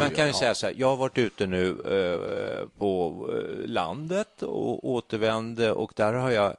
Man 0.00 0.10
kan 0.10 0.26
ju 0.26 0.32
säga 0.32 0.54
så 0.54 0.66
här, 0.66 0.74
jag 0.78 0.88
har 0.88 0.96
varit 0.96 1.18
ute 1.18 1.46
nu 1.46 1.68
eh, 1.70 2.68
på 2.78 3.12
eh, 3.32 3.66
landet 3.68 4.42
och 4.42 4.88
återvände 4.90 5.72
och 5.72 5.92
där 5.96 6.12
har 6.12 6.30
jag 6.30 6.56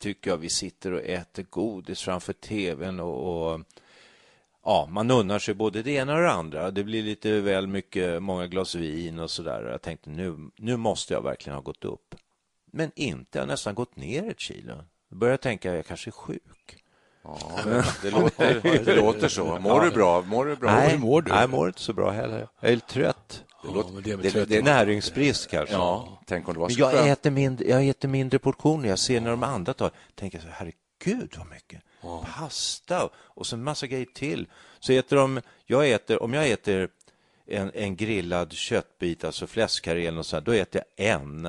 tycker 0.00 0.30
jag 0.30 0.36
vi 0.36 0.50
sitter 0.50 0.92
och 0.92 1.00
äter 1.00 1.46
godis 1.50 2.02
framför 2.02 2.32
tvn 2.32 3.00
och, 3.00 3.52
och 3.52 3.60
ja, 4.64 4.88
man 4.90 5.10
unnar 5.10 5.38
sig 5.38 5.54
både 5.54 5.82
det 5.82 5.90
ena 5.90 6.14
och 6.14 6.20
det 6.20 6.30
andra. 6.30 6.70
Det 6.70 6.84
blir 6.84 7.02
lite 7.02 7.40
väl 7.40 7.66
mycket, 7.66 8.22
många 8.22 8.46
glas 8.46 8.74
vin 8.74 9.18
och 9.18 9.30
så 9.30 9.42
där. 9.42 9.62
Jag 9.62 9.82
tänkte 9.82 10.10
nu, 10.10 10.50
nu 10.56 10.76
måste 10.76 11.14
jag 11.14 11.22
verkligen 11.22 11.54
ha 11.54 11.62
gått 11.62 11.84
upp. 11.84 12.14
Men 12.72 12.90
inte, 12.94 13.38
jag 13.38 13.42
har 13.42 13.46
nästan 13.46 13.74
gått 13.74 13.96
ner 13.96 14.30
ett 14.30 14.40
kilo. 14.40 14.74
Då 15.10 15.16
börjar 15.16 15.32
jag 15.32 15.40
tänka, 15.40 15.74
jag 15.74 15.86
kanske 15.86 16.10
är 16.10 16.12
sjuk. 16.12 16.84
Ja, 17.22 17.38
det, 18.02 18.10
låter, 18.10 18.84
det 18.84 18.96
låter 18.96 19.28
så. 19.28 19.58
Mår 19.58 19.80
du 19.80 19.90
bra? 19.90 20.22
Mår 20.22 20.46
du 20.46 20.56
bra? 20.56 20.72
Nej, 20.74 20.90
Hur 20.90 20.98
mår 20.98 21.22
du? 21.22 21.30
Nej, 21.30 21.40
jag 21.40 21.50
mår 21.50 21.66
inte 21.66 21.80
så 21.80 21.92
bra 21.92 22.10
heller. 22.10 22.48
Jag 22.60 22.70
är 22.70 22.74
lite 22.74 22.92
trött. 22.92 23.44
Det 23.62 23.68
låter, 23.68 24.10
ja, 24.10 24.16
det 24.16 24.30
Det, 24.30 24.44
det 24.44 24.56
är 24.56 24.62
näringsbrist 24.62 25.50
kanske. 25.50 25.74
Ja, 25.74 26.18
tänk 26.26 26.48
om 26.48 26.54
det 26.54 26.60
var 26.60 26.68
Men 26.68 26.74
så 26.74 26.80
jag 26.80 26.92
skönt. 26.92 27.06
äter, 27.18 27.30
mindre, 27.30 27.68
jag 27.68 27.88
äter 27.88 28.08
mindre 28.08 28.38
portioner. 28.38 28.88
Jag 28.88 28.98
ser 28.98 29.20
när 29.20 29.30
de 29.30 29.42
andra 29.42 29.74
tar. 29.74 29.90
Tänker 30.14 30.38
så 30.40 30.46
herregud 30.50 31.34
vad 31.38 31.46
mycket. 31.50 31.82
Pasta 32.36 33.10
och 33.16 33.46
så 33.46 33.56
en 33.56 33.62
massa 33.62 33.86
grejer 33.86 34.06
till. 34.14 34.46
Så 34.78 34.92
äter 34.92 35.16
de, 35.16 35.40
jag 35.66 35.90
äter, 35.90 36.22
om 36.22 36.34
jag 36.34 36.50
äter 36.50 36.88
en, 37.46 37.70
en 37.74 37.96
grillad 37.96 38.52
köttbit, 38.52 39.24
alltså 39.24 39.46
fläskkarré 39.46 40.06
eller 40.06 40.16
något 40.16 40.26
sånt, 40.26 40.46
då 40.46 40.52
äter 40.52 40.82
jag 40.96 41.06
en. 41.06 41.42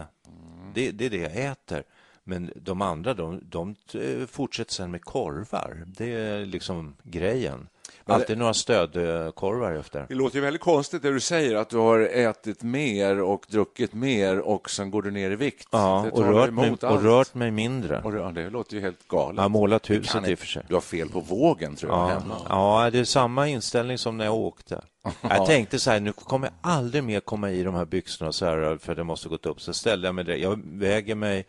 Det, 0.73 0.91
det 0.91 1.05
är 1.05 1.09
det 1.09 1.17
jag 1.17 1.45
äter. 1.45 1.83
Men 2.23 2.51
de 2.55 2.81
andra, 2.81 3.13
de, 3.13 3.39
de 3.43 3.75
eh, 3.93 4.25
fortsätter 4.27 4.73
sen 4.73 4.91
med 4.91 5.01
korvar. 5.03 5.83
Det 5.87 6.13
är 6.13 6.45
liksom 6.45 6.95
grejen. 7.03 7.67
Alltid 8.13 8.37
några 8.37 8.53
stödkorvar 8.53 9.71
efter. 9.71 10.05
Det 10.09 10.15
låter 10.15 10.35
ju 10.35 10.41
väldigt 10.41 10.61
konstigt 10.61 11.01
det 11.01 11.11
du 11.11 11.19
säger, 11.19 11.55
att 11.55 11.69
du 11.69 11.77
har 11.77 11.99
ätit 11.99 12.63
mer 12.63 13.21
och 13.21 13.45
druckit 13.49 13.93
mer 13.93 14.39
och 14.39 14.69
sen 14.69 14.91
går 14.91 15.01
du 15.01 15.11
ner 15.11 15.31
i 15.31 15.35
vikt. 15.35 15.67
Ja, 15.71 16.01
det 16.05 16.11
och 16.11 16.25
rört, 16.25 16.53
mig, 16.53 16.71
och 16.71 17.03
rört 17.03 17.33
mig 17.33 17.51
mindre. 17.51 18.01
Och 18.01 18.11
det, 18.11 18.31
det 18.31 18.49
låter 18.49 18.75
ju 18.75 18.81
helt 18.81 19.07
galet. 19.07 19.35
Jag 19.35 19.43
har 19.43 19.49
målat 19.49 19.89
huset 19.89 20.27
i 20.27 20.33
och 20.33 20.39
för 20.39 20.47
sig. 20.47 20.63
Du 20.67 20.73
har 20.73 20.81
fel 20.81 21.09
på 21.09 21.19
vågen, 21.19 21.75
tror 21.75 21.91
jag, 21.91 21.99
Ja, 21.99 22.07
hemma. 22.07 22.35
ja, 22.49 22.89
det 22.91 22.99
är 22.99 23.03
samma 23.03 23.47
inställning 23.47 23.97
som 23.97 24.17
när 24.17 24.25
jag 24.25 24.35
åkte. 24.35 24.81
Jag 25.21 25.45
tänkte 25.45 25.79
så 25.79 25.91
här, 25.91 25.99
nu 25.99 26.13
kommer 26.13 26.47
jag 26.47 26.71
aldrig 26.71 27.03
mer 27.03 27.19
komma 27.19 27.51
i 27.51 27.63
de 27.63 27.75
här 27.75 27.85
byxorna 27.85 28.31
så 28.31 28.45
här 28.45 28.77
för 28.81 28.95
det 28.95 29.03
måste 29.03 29.29
gått 29.29 29.45
upp. 29.45 29.61
Så 29.61 29.73
ställde 29.73 30.07
jag 30.07 30.15
mig 30.15 30.23
där. 30.23 30.35
Jag 30.35 30.59
väger 30.65 31.15
mig 31.15 31.45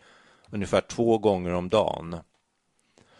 ungefär 0.51 0.81
två 0.81 1.17
gånger 1.17 1.53
om 1.53 1.69
dagen. 1.69 2.15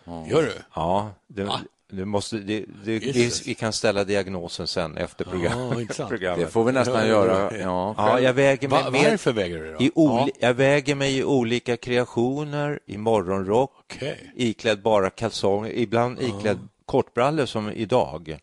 Gör 0.05 0.43
du? 0.43 0.53
Ja, 0.75 1.09
det, 1.27 1.43
Va? 1.43 1.59
Det 1.95 2.05
måste, 2.05 2.37
det, 2.37 2.65
det, 2.85 2.99
vi, 2.99 3.31
vi 3.45 3.53
kan 3.53 3.73
ställa 3.73 4.03
diagnosen 4.03 4.67
sen 4.67 4.97
efter 4.97 5.25
program, 5.25 5.59
Ja, 5.59 5.81
intressant. 5.81 6.09
Det 6.09 6.17
programmet. 6.17 6.51
får 6.51 6.63
vi 6.63 6.71
nästan 6.71 7.07
göra. 7.07 7.57
Ja, 7.57 7.57
Ja, 7.59 7.95
själv. 7.97 8.23
jag 8.23 8.33
väger 8.33 8.67
mig 8.69 8.83
Va, 8.83 8.91
mer 8.91 9.09
varför 9.09 9.33
väger 9.33 9.57
du 9.63 9.73
då? 9.73 9.83
i 9.83 9.91
oli, 9.95 10.31
Jag 10.39 10.53
väger 10.53 10.95
mig 10.95 11.17
i 11.17 11.23
olika 11.23 11.77
kreationer, 11.77 12.79
i 12.85 12.97
morgonrock, 12.97 13.71
Okej. 13.79 14.31
iklädd 14.35 14.81
bara 14.81 15.09
kalsonger, 15.09 15.69
ibland 15.71 16.21
iklädd 16.21 16.59
kortbrallor 16.85 17.45
som 17.45 17.71
idag. 17.71 18.37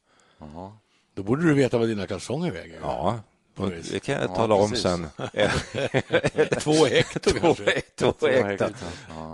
Då 1.15 1.23
borde 1.23 1.43
du 1.43 1.55
veta 1.55 1.79
vad 1.79 1.89
dina 1.89 2.07
kalsonger 2.07 2.51
väger. 2.53 2.79
Ja, 2.83 3.21
och 3.63 3.73
vis. 3.73 3.91
det 3.91 3.99
kan 4.01 4.15
jag 4.15 4.25
Ja, 4.25 4.35
tala 4.35 4.55
om 4.55 4.71
precis. 4.71 4.83
sen. 4.83 5.07
Två 6.61 6.73
hektar 6.87 7.31
kanske? 7.33 7.81
Två 7.97 8.13
hektar. 8.27 8.71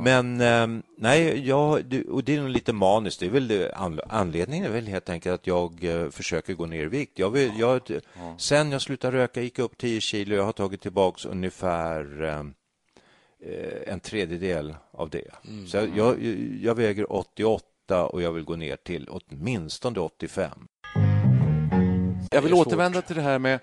Men 0.01 0.41
eh, 0.41 0.83
nej, 0.99 1.49
jag, 1.49 1.85
det- 1.85 2.05
och 2.05 2.25
det 2.25 2.37
är 2.37 2.41
nog 2.41 2.51
lite 2.51 2.73
maniskt. 2.73 3.21
Det 3.21 3.27
är 3.27 3.31
väl 3.31 3.49
det, 3.49 3.73
an- 3.75 4.01
anledningen 4.09 4.67
är 4.67 4.71
väl 4.71 4.87
helt 4.87 5.09
enkelt 5.11 5.35
att 5.35 5.47
jag 5.47 5.85
eh, 5.85 6.11
försöker 6.11 6.55
gå 6.55 6.67
ner 6.67 6.83
i 6.85 6.87
vikt. 6.87 7.19
Jag 7.19 7.31
vill, 7.31 7.51
jag, 7.59 7.81
Sen 8.39 8.73
jag 8.73 8.83
slutade 8.83 9.17
röka 9.17 9.41
gick 9.43 9.59
jag 9.59 9.65
upp 9.65 9.79
10 9.79 10.01
kilo. 10.01 10.35
Jag 10.37 10.45
har 10.45 10.53
tagit 10.53 10.81
tillbaks 10.81 11.25
ungefär 11.25 12.23
eh, 12.23 12.39
eh, 13.53 13.93
en 13.93 14.01
tredjedel 14.01 14.75
av 14.93 15.11
det. 15.11 15.31
Så 15.67 15.77
jag, 15.77 15.89
jag, 15.97 16.17
jag 16.63 16.75
väger 16.75 17.13
88 17.13 18.07
och 18.07 18.23
jag 18.23 18.33
vill 18.33 18.45
gå 18.45 18.57
ner 18.57 18.77
till 18.77 19.09
åtminstone 19.11 20.01
85. 20.01 20.51
Jag 22.31 22.43
vill 22.43 22.55
återvända 22.55 23.03
till 23.03 23.17
det 23.17 23.23
här 23.23 23.39
med 23.39 23.59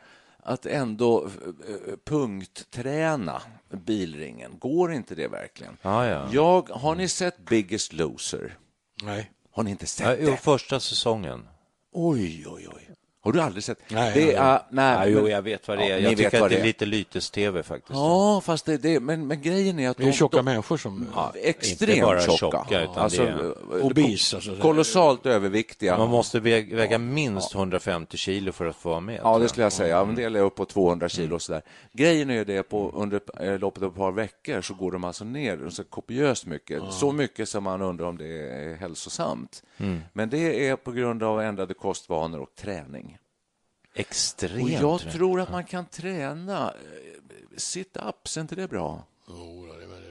att 0.46 0.66
ändå 0.66 1.26
eh, 1.26 1.96
punktträna 2.06 3.42
bilringen. 3.86 4.60
Går 4.60 4.94
inte 4.94 5.16
det 5.16 5.28
verkligen? 5.28 5.78
Ja, 5.82 6.08
ja. 6.08 6.28
Jag, 6.32 6.70
har 6.70 6.96
ni 6.96 7.08
sett 7.08 7.38
Biggest 7.46 7.94
Loser? 7.94 8.58
Nej. 9.04 9.32
Har 9.52 9.64
ni 9.64 9.72
inte 9.72 9.86
sett 9.86 10.08
Ja, 10.08 10.16
jo, 10.20 10.32
det? 10.32 10.38
första 10.38 10.80
säsongen. 10.80 11.48
Oj, 11.92 12.46
oj, 12.48 12.68
oj. 12.76 12.90
Har 13.26 13.32
du 13.32 13.42
aldrig 13.42 13.64
sett? 13.64 13.78
Nej, 13.90 14.12
det 14.14 14.26
nej, 14.26 14.34
är, 14.34 14.60
nej, 14.70 15.12
Ja, 15.12 15.20
jo, 15.22 15.30
jag 15.30 15.42
vet 15.42 15.68
vad 15.68 15.78
det 15.78 15.84
är. 15.84 15.90
Ja, 15.90 15.98
jag 15.98 16.18
tycker 16.18 16.44
att 16.44 16.50
det 16.50 16.60
är 16.60 16.64
lite 16.64 16.86
lytes-tv 16.86 17.64
faktiskt. 17.64 17.94
Ja, 17.96 18.42
fast 18.46 18.66
det, 18.66 18.78
det 18.78 19.00
men, 19.00 19.28
men 19.28 19.42
grejen 19.42 19.80
är 19.80 19.90
att 19.90 19.98
Det 19.98 20.04
är 20.04 20.08
de, 20.08 20.14
tjocka 20.14 20.38
de, 20.38 20.46
människor 20.46 20.78
som... 20.78 21.08
ja, 21.16 21.32
Inte 21.36 21.50
extremt 21.50 22.02
bara 22.02 22.22
tjocka. 22.22 22.38
tjocka, 22.38 22.82
utan 22.84 22.98
alltså, 22.98 23.24
det 23.24 23.30
är- 23.30 23.80
eh, 23.80 23.86
Obes, 23.86 24.34
alltså. 24.34 24.56
Kolossalt 24.62 25.26
överviktiga. 25.26 25.98
Man 25.98 26.10
måste 26.10 26.40
väga, 26.40 26.76
väga 26.78 26.98
minst 26.98 27.56
150 27.56 28.18
kilo 28.18 28.52
för 28.52 28.66
att 28.66 28.76
få 28.76 28.90
vara 28.90 29.00
med. 29.00 29.20
Ja, 29.24 29.38
det 29.38 29.44
jag. 29.44 29.50
skulle 29.50 29.64
jag 29.66 29.74
säga. 29.74 30.00
En 30.00 30.16
del 30.16 30.36
är 30.36 30.40
upp 30.42 30.56
på 30.56 30.66
200 30.66 31.10
kilo 31.10 31.36
och 31.36 31.42
sådär. 31.42 31.62
Grejen 31.92 32.30
är 32.30 32.46
det 32.46 32.64
på 32.64 32.92
under 32.96 33.22
eh, 33.40 33.60
loppet 33.60 33.84
av 33.84 33.90
ett 33.90 33.96
par 33.98 34.12
veckor 34.12 34.62
så 34.62 34.74
går 34.74 34.92
de 34.92 35.04
alltså 35.04 35.24
ner 35.26 35.70
så 35.70 35.84
kopiöst 35.84 36.46
mycket. 36.46 36.84
Så 36.92 37.12
mycket 37.12 37.50
som 37.50 37.64
man 37.64 37.82
undrar 37.82 38.06
om 38.06 38.18
det 38.18 38.28
är 38.28 38.76
hälsosamt. 38.76 39.64
Men 40.14 40.30
det 40.30 40.68
är 40.68 40.76
på 40.76 40.92
grund 40.92 41.24
av 41.24 41.42
ändrade 41.42 41.74
kostvanor 41.74 42.40
och 42.40 42.56
träning. 42.56 43.13
Extremt. 43.94 44.64
Och 44.64 44.70
jag 44.70 45.00
tror 45.02 45.12
tror 45.12 45.42
att 45.42 45.52
man 45.52 45.64
kan 45.64 45.86
träna 45.86 46.68
eh, 46.70 47.58
sit-ups, 47.58 48.38
är 48.38 48.42
inte 48.42 48.56
det 48.56 48.68
bra? 48.68 49.04
Jo, 49.28 49.68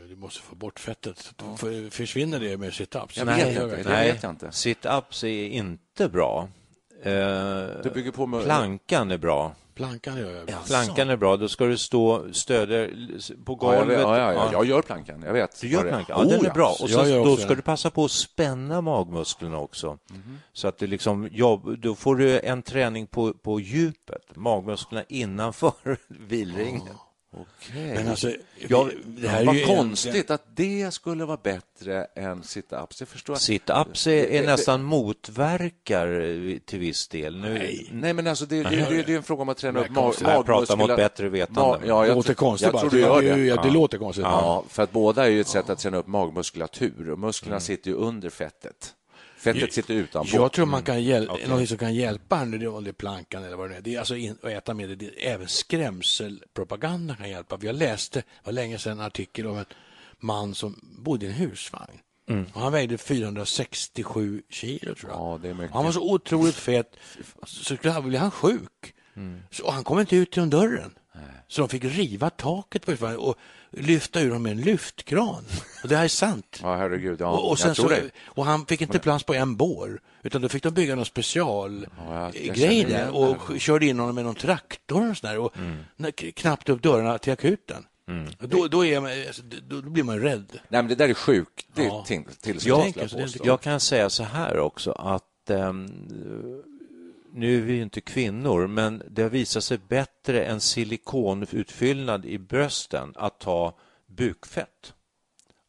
du 0.08 0.16
måste 0.16 0.42
få 0.42 0.54
bort 0.54 0.80
fettet. 0.80 1.34
För- 1.56 1.90
Försvinner 1.90 2.40
det 2.40 2.56
med 2.56 2.70
sit-ups? 2.72 3.18
Jag 3.18 3.24
vet 3.26 3.54
jag 3.54 3.66
vet 3.66 3.86
Nej, 3.86 4.18
jag 4.22 4.30
inte. 4.30 4.46
sit-ups 4.46 5.24
är 5.24 5.48
inte 5.48 6.08
bra. 6.08 6.48
Eh, 7.02 7.12
Det 7.82 7.92
bygger 7.94 8.10
på 8.10 8.26
med... 8.26 8.44
plankan 8.44 9.10
är 9.10 9.18
bra. 9.18 9.54
Plankan 9.74 10.16
gör 10.18 10.30
jag. 10.34 10.42
ibland. 10.42 10.66
Plankan 10.66 11.10
är 11.10 11.16
bra. 11.16 11.36
Då 11.36 11.48
ska 11.48 11.64
du 11.64 11.78
stå 11.78 12.32
stöder 12.32 12.88
på 13.44 13.58
Ja, 13.60 13.74
jag, 13.74 13.80
golvet. 13.80 14.00
ja, 14.00 14.18
ja, 14.18 14.32
ja, 14.32 14.48
jag 14.52 14.64
gör 14.64 14.82
plankan. 14.82 15.22
Jag 15.26 15.32
vet. 15.32 15.60
Du 15.60 15.68
gör 15.68 15.88
plankan? 15.88 16.16
Ja, 16.18 16.24
Oh, 16.24 16.30
den 16.30 16.46
är 16.46 16.50
bra. 16.50 16.76
Och 16.80 16.88
gör 16.88 17.24
då 17.24 17.36
ska 17.36 17.54
du 17.54 17.62
passa 17.62 17.90
på 17.90 18.04
att 18.04 18.10
spänna 18.10 18.80
magmusklerna 18.80 19.58
också. 19.58 19.98
Mhm. 20.10 20.38
Så 20.52 20.68
att 20.68 20.78
det 20.78 20.86
liksom 20.86 21.28
jobb, 21.32 21.78
då 21.78 21.94
får 21.94 22.16
du 22.16 22.40
en 22.40 22.62
träning 22.62 23.06
på, 23.06 23.32
på 23.32 23.60
djupet, 23.60 24.36
magmusklerna 24.36 25.04
innanför 25.08 25.72
vilringen. 26.28 26.82
Okej. 27.36 27.94
Men 27.94 28.08
alltså, 28.08 28.30
Ja, 28.68 28.88
det 29.04 29.28
här 29.28 29.40
är 29.40 29.46
vad 29.46 29.54
ju 29.54 29.64
konstigt 29.64 30.30
att 30.30 30.42
det 30.56 30.94
skulle 30.94 31.24
vara 31.24 31.38
bättre 31.42 32.04
än 32.04 32.42
sit-ups. 32.42 33.04
Förstår 33.04 33.34
jag. 33.34 33.40
Sit-ups 33.40 34.08
är, 34.08 34.24
är 34.24 34.46
nästan 34.46 34.82
motverkar 34.82 36.20
eh, 36.20 36.58
till 36.58 36.78
viss 36.78 37.08
del. 37.08 37.36
Nu, 37.40 37.54
Nej. 37.54 37.88
Nej, 37.92 38.12
men 38.12 38.26
alltså 38.26 38.46
det, 38.46 38.62
det, 38.62 38.70
det, 38.76 39.02
det 39.02 39.12
är 39.12 39.16
en 39.16 39.22
fråga 39.22 39.42
om 39.42 39.48
att 39.48 39.56
träna 39.56 39.80
upp 39.80 39.86
Det 39.86 39.90
är 39.90 39.94
mag, 39.94 40.04
konstigt. 40.04 40.28
Jag 40.28 40.46
pratar 40.46 40.76
mot 40.76 40.96
bättre 40.96 41.28
vetande. 41.28 41.60
Ma- 41.60 41.80
ja, 41.86 42.00
Det 42.02 42.06
jag, 42.08 42.14
låter 42.14 42.34
konstigt 42.34 42.64
jag 42.64 42.72
bara. 42.72 42.80
tror 42.80 42.90
du 42.90 43.00
gör 43.00 43.22
det. 43.22 43.44
Ja, 43.44 43.62
det 43.62 43.70
låter 43.70 43.98
konstigt. 43.98 44.24
Ja, 44.24 44.64
för 44.68 44.82
att 44.82 44.92
båda 44.92 45.24
är 45.26 45.30
ju 45.30 45.40
ett 45.40 45.48
sätt 45.48 45.70
att 45.70 45.78
träna 45.78 45.96
upp 45.96 46.06
magmuskulatur 46.06 47.10
och 47.10 47.18
musklerna 47.18 47.60
sitter 47.60 47.90
ju 47.90 47.96
under 47.96 48.30
fettet. 48.30 48.94
Fettet 49.42 49.72
sitter 49.72 49.94
utanpå. 49.94 50.28
Jag 50.32 50.52
tror 50.52 50.66
man 50.66 50.82
kan 50.82 51.02
hjälpa, 51.02 51.36
något 51.48 51.68
som 51.68 51.78
kan 51.78 51.94
hjälpa 51.94 52.38
en, 52.38 52.50
det 52.50 52.64
är 52.64 52.68
om 52.68 52.84
det 52.84 52.90
är 52.90 52.92
plankan 52.92 53.44
eller 53.44 53.56
vad 53.56 53.70
det 53.70 53.76
är. 53.76 53.80
Det 53.80 53.94
är 53.94 53.98
alltså 53.98 54.16
in, 54.16 54.36
att 54.42 54.50
äta 54.50 54.74
med 54.74 54.88
det, 54.88 54.94
det. 54.94 55.26
Även 55.26 55.48
skrämselpropaganda 55.48 57.16
kan 57.16 57.30
hjälpa. 57.30 57.58
Jag 57.60 57.74
läste, 57.74 58.22
var 58.44 58.52
länge 58.52 58.78
sedan, 58.78 58.92
en 58.92 59.06
artikel 59.06 59.46
om 59.46 59.58
en 59.58 59.64
man 60.20 60.54
som 60.54 60.80
bodde 60.82 61.26
i 61.26 61.28
en 61.28 61.34
husvagn. 61.34 61.98
Och 62.54 62.60
han 62.60 62.72
vägde 62.72 62.98
467 62.98 64.42
kilo 64.50 64.94
tror 64.94 65.12
jag. 65.12 65.44
Ja. 65.44 65.68
Han 65.72 65.84
var 65.84 65.92
så 65.92 66.12
otroligt 66.12 66.54
fet 66.54 66.96
så 67.46 67.76
skulle 67.76 67.92
han, 67.92 68.14
han 68.14 68.30
sjuk. 68.30 68.94
Så, 69.50 69.64
och 69.64 69.72
han 69.72 69.84
kom 69.84 70.00
inte 70.00 70.16
ut 70.16 70.36
genom 70.36 70.50
dörren. 70.50 70.94
Så 71.48 71.60
de 71.60 71.68
fick 71.68 71.84
riva 71.84 72.30
taket 72.30 72.86
på 72.86 73.06
och 73.06 73.36
lyfta 73.70 74.20
ur 74.20 74.28
honom 74.28 74.42
med 74.42 74.52
en 74.52 74.60
lyftkran. 74.60 75.44
Och 75.82 75.88
det 75.88 75.96
här 75.96 76.04
är 76.04 76.08
sant. 76.08 76.58
Ja, 76.62 76.76
herregud. 76.76 77.20
Ja, 77.20 77.26
och, 77.30 77.50
och, 77.50 77.58
så, 77.58 77.90
och 78.24 78.44
han 78.44 78.66
fick 78.66 78.80
inte 78.80 78.98
plats 78.98 79.24
på 79.24 79.34
en 79.34 79.56
bår, 79.56 80.00
utan 80.22 80.42
då 80.42 80.48
fick 80.48 80.62
de 80.62 80.74
bygga 80.74 80.94
någon 80.94 81.04
special 81.04 81.86
Ja, 82.08 82.30
där 82.88 83.10
och 83.10 83.60
körde 83.60 83.86
in 83.86 83.98
honom 83.98 84.14
med 84.14 84.24
någon 84.24 84.34
traktor 84.34 85.10
och 85.10 85.16
sådär 85.16 85.38
och 85.38 85.54
när- 85.96 86.30
knappt 86.30 86.68
upp 86.68 86.82
dörrarna 86.82 87.18
till 87.18 87.32
akuten. 87.32 87.86
Och 88.40 88.48
Då, 88.48 88.68
då, 88.68 88.84
är 88.84 89.00
man, 89.00 89.10
alltså, 89.26 89.42
då, 89.68 89.82
blir 89.82 90.02
man 90.02 90.20
rädd. 90.20 90.46
Nej, 90.52 90.82
men 90.82 90.88
det 90.88 90.94
där 90.94 91.08
är 91.08 91.14
sjukt. 91.14 91.66
Det 91.74 91.82
är 91.82 91.86
Ja. 91.86 92.04
till, 92.06 92.24
till, 92.40 92.58
Jag 92.66 92.94
jag, 93.44 93.60
kan 93.60 93.80
säga 93.80 94.10
så 94.10 94.22
här 94.22 94.58
också 94.58 94.92
att 94.92 95.50
ehm, 95.50 95.86
nu 97.34 97.56
är 97.58 97.60
vi 97.60 97.72
ju 97.72 97.82
inte 97.82 98.00
kvinnor, 98.00 98.66
men 98.66 99.02
det 99.10 99.22
har 99.22 99.30
visat 99.30 99.64
sig 99.64 99.78
bättre 99.88 100.44
än 100.44 100.60
silikonutfyllnad 100.60 102.26
i 102.26 102.38
brösten 102.38 103.12
att 103.16 103.40
ta 103.40 103.78
bukfett 104.06 104.94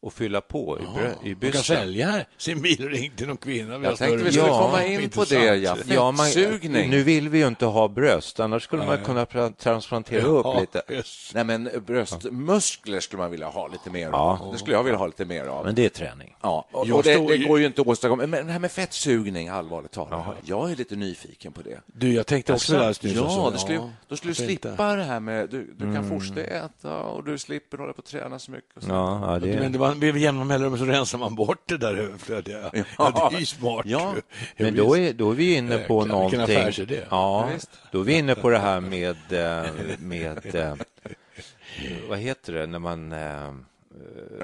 och 0.04 0.14
fylla 0.14 0.42
på 0.42 0.80
i, 0.80 0.82
brö- 0.82 1.14
i 1.24 1.30
Man 1.30 1.34
kan 1.34 1.40
bysten. 1.40 1.64
sälja 1.64 2.26
sin 2.38 2.62
bilring 2.62 3.12
till 3.16 3.28
någon 3.28 3.38
kvinna. 3.38 3.78
Vi 3.78 3.86
Jag 3.86 3.98
tänkte 3.98 4.24
vi 4.24 4.32
skulle 4.32 4.44
bröst. 4.48 4.60
komma 4.60 4.86
in 4.86 5.10
på 5.10 5.24
det, 5.24 5.56
ja. 5.56 5.78
Ja, 5.88 6.12
man, 6.12 6.28
nu 6.90 7.04
vill 7.04 7.30
vi 7.30 7.38
ju 7.38 7.48
inte 7.48 7.66
ha 7.66 7.88
bröst, 7.88 8.40
annars 8.40 8.64
skulle 8.64 8.86
man 8.86 8.98
kunna 9.04 9.26
pra- 9.26 9.54
transplantera 9.56 10.24
upp 10.24 10.46
Ja, 10.46 10.60
lite. 10.60 10.82
just. 10.90 11.34
Nej, 11.34 11.44
men 11.44 11.70
bröstmuskler 11.88 13.00
skulle 13.00 13.22
man 13.22 13.32
vilja 13.32 13.48
ha 13.48 13.68
lite 13.68 13.90
mer 13.90 14.10
Ja. 14.12 14.40
av. 14.42 14.52
Det 14.54 14.60
skulle 14.60 14.76
jag 14.76 14.84
vilja 14.84 14.98
ha 14.98 15.06
lite 15.06 15.26
mer 15.26 15.46
av. 15.46 15.66
Men 15.66 15.76
det 15.76 15.86
är 15.86 15.90
träning. 15.90 16.36
Ja, 16.42 16.66
och, 16.72 16.90
och 16.90 17.04
det, 17.04 17.28
det 17.28 17.38
går 17.38 17.60
ju 17.60 17.66
inte 17.66 17.82
att 17.82 17.88
åstadkomma. 17.88 18.28
Men 18.28 18.46
det 18.48 18.52
här 18.54 18.60
med 18.60 18.72
fettsugning, 18.72 19.50
allvarligt 19.50 19.92
talat, 19.92 20.26
jag 20.46 20.72
är 20.72 20.76
lite 20.76 20.96
nyfiken 20.96 21.52
på 21.54 21.62
det. 21.62 21.80
Du, 21.86 22.14
jag 22.14 22.28
tänkte 22.28 22.54
också 22.54 22.74
det 22.74 22.80
Ja, 22.84 22.88
du 22.88 22.94
skulle, 23.58 23.90
då 24.08 24.16
skulle 24.16 24.32
du 24.32 24.36
slippa 24.36 24.96
det 24.96 25.04
här 25.04 25.20
med 25.20 25.50
du, 25.50 25.74
du 25.78 25.94
kan 25.94 26.10
fortsätta 26.10 26.42
äta 26.42 27.00
och 27.00 27.24
du 27.24 27.38
slipper 27.38 27.78
hålla 27.78 27.94
på 27.94 28.00
och 28.00 28.06
träna 28.06 28.40
så 28.40 28.52
mycket. 28.52 28.78
Och 28.78 28.84
så. 28.84 28.90
Ja, 28.90 29.34
ja, 29.34 29.40
det 29.40 29.60
Men 29.60 29.72
det 29.72 29.78
var, 29.78 29.93
vid 30.00 30.18
jämna 30.18 30.44
mellanrum 30.44 30.78
så 30.78 30.86
rensar 30.86 31.18
man 31.18 31.36
bort 31.36 31.62
det 31.66 31.78
där 31.78 31.96
överflödiga. 31.96 32.72
Ja, 32.98 33.30
det 33.32 33.36
är 33.36 33.40
ju 33.40 33.46
smart. 33.46 33.86
Ja. 33.86 34.14
Ja, 34.16 34.22
Men 34.58 34.76
då 34.76 34.98
är, 34.98 35.14
då 35.14 35.32
är 35.32 35.36
vi 35.36 35.56
inne 35.56 35.70
på 35.78 35.78
Jäklar, 35.78 35.98
vilken 36.00 36.10
någonting. 36.40 36.58
affärsidé. 36.58 37.00
Ja, 37.10 37.50
Ja, 37.52 37.60
då 37.92 38.00
är 38.00 38.04
vi 38.04 38.14
inne 38.14 38.36
på 38.36 38.50
det 38.50 38.60
här 38.60 38.80
med, 38.80 39.18
eh, 39.32 39.72
med 40.00 40.56
eh, 40.56 40.74
vad 42.10 42.20
heter 42.20 42.54
det 42.54 42.66
när 42.68 42.80
man... 42.80 43.12
eh, 43.14 43.52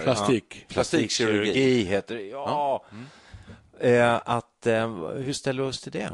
Plastik. 0.04 0.66
Plastikkirurgi. 0.68 1.84
heter 1.84 2.16
det. 2.16 2.22
Ja. 2.24 2.86
Eh, 3.80 4.16
att, 4.26 4.46
hur 5.16 5.34
ställer 5.34 5.64
vi 5.64 5.70
oss 5.70 5.82
till 5.82 5.92
det? 5.92 6.12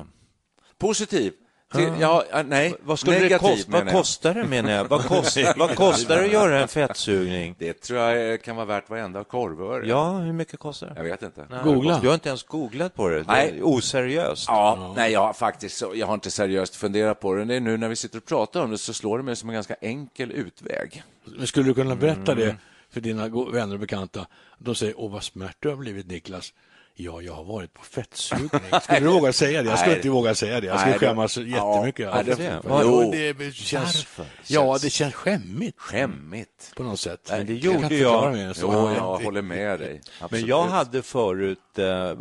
Positiv. 0.77 1.33
Till, 1.75 1.91
ja, 1.99 2.23
nej, 2.45 2.75
Vad, 2.83 2.99
skulle 2.99 3.15
det 3.15 3.21
negativ 3.23 3.47
kosta, 3.47 3.71
vad 3.71 3.81
jag. 3.87 3.91
kostar 3.91 4.33
det 4.33 4.43
menar 4.43 4.71
jag? 4.71 4.85
Vad, 4.85 5.05
kost, 5.07 5.37
vad 5.57 5.75
kostar 5.75 6.15
det 6.17 6.25
att 6.25 6.31
göra 6.31 6.61
en 6.61 6.67
fettsugning? 6.67 7.55
Det 7.59 7.73
tror 7.81 7.99
jag 7.99 8.41
kan 8.41 8.55
vara 8.55 8.65
värt 8.65 8.89
varenda 8.89 9.23
korvöre. 9.23 9.87
Ja, 9.87 10.11
hur 10.17 10.33
mycket 10.33 10.59
kostar 10.59 10.87
det? 10.87 10.93
Jag 10.95 11.03
vet 11.03 11.21
inte. 11.21 11.45
Nej, 11.49 11.59
Googla. 11.63 11.99
Du 11.99 12.07
har 12.07 12.13
inte 12.13 12.29
ens 12.29 12.43
googlat 12.43 12.93
på 12.95 13.09
det. 13.09 13.17
Det 13.19 13.23
Nej. 13.27 13.49
är 13.57 13.63
oseriöst. 13.63 14.45
Ja, 14.47 14.93
nej, 14.97 15.11
jag 15.11 15.19
har 15.19 15.33
faktiskt 15.33 15.83
jag 15.93 16.07
har 16.07 16.13
inte 16.13 16.31
seriöst 16.31 16.75
funderat 16.75 17.19
på 17.19 17.33
det. 17.33 17.45
det 17.45 17.55
är 17.55 17.59
nu 17.59 17.77
när 17.77 17.89
vi 17.89 17.95
sitter 17.95 18.17
och 18.17 18.25
pratar 18.25 18.61
om 18.63 18.71
det 18.71 18.77
så 18.77 18.93
slår 18.93 19.17
det 19.17 19.23
mig 19.23 19.35
som 19.35 19.49
en 19.49 19.53
ganska 19.55 19.75
enkel 19.81 20.31
utväg. 20.31 21.03
Men 21.37 21.47
skulle 21.47 21.69
du 21.69 21.73
kunna 21.73 21.95
berätta 21.95 22.31
Mm. 22.31 22.45
det 22.47 22.55
för 22.89 23.01
dina 23.01 23.27
vänner 23.51 23.73
och 23.73 23.79
bekanta? 23.79 24.27
De 24.57 24.75
säger, 24.75 24.93
åh 24.99 25.11
vad 25.11 25.23
smärt 25.23 25.55
du 25.59 25.69
har 25.69 25.75
blivit 25.75 26.07
Niklas. 26.07 26.53
Ja, 26.97 27.21
jag 27.21 27.33
har 27.33 27.43
varit 27.43 27.73
på 27.73 27.81
fettsugning. 27.83 28.49
Skulle 28.81 28.99
du 28.99 29.05
våga 29.07 29.33
säga 29.33 29.63
det? 29.63 29.69
Jag 29.69 29.77
skulle 29.79 29.91
Nej. 29.91 29.99
inte 29.99 30.09
våga 30.09 30.35
säga 30.35 30.59
det. 30.61 30.67
Jag 30.67 30.79
skulle 30.79 30.91
Nej, 30.91 30.99
det- 30.99 31.07
skämmas 31.07 31.37
jättemycket. 31.37 32.05
Ja, 32.05 32.23
det- 32.23 32.55
jo, 32.83 33.11
det 33.37 33.53
känns, 33.53 34.07
ja, 34.47 34.77
det 34.81 34.89
känns 34.89 35.13
skämmigt 35.13 35.79
Skämmigt. 35.79 36.73
på 36.75 36.83
något 36.83 36.99
sätt. 36.99 37.27
Men 37.31 37.45
det 37.45 37.53
Jag 37.53 37.81
gjorde 37.81 37.95
jag. 37.95 38.39
än 38.39 38.53
så. 38.53 38.61
Jo, 38.73 38.93
jag 38.95 39.17
håller 39.23 39.41
med 39.41 39.79
dig. 39.79 39.93
Men 39.93 40.25
Absolut. 40.25 40.47
jag 40.47 40.63
hade 40.63 41.01
förut 41.01 41.79
eh, 41.79 42.13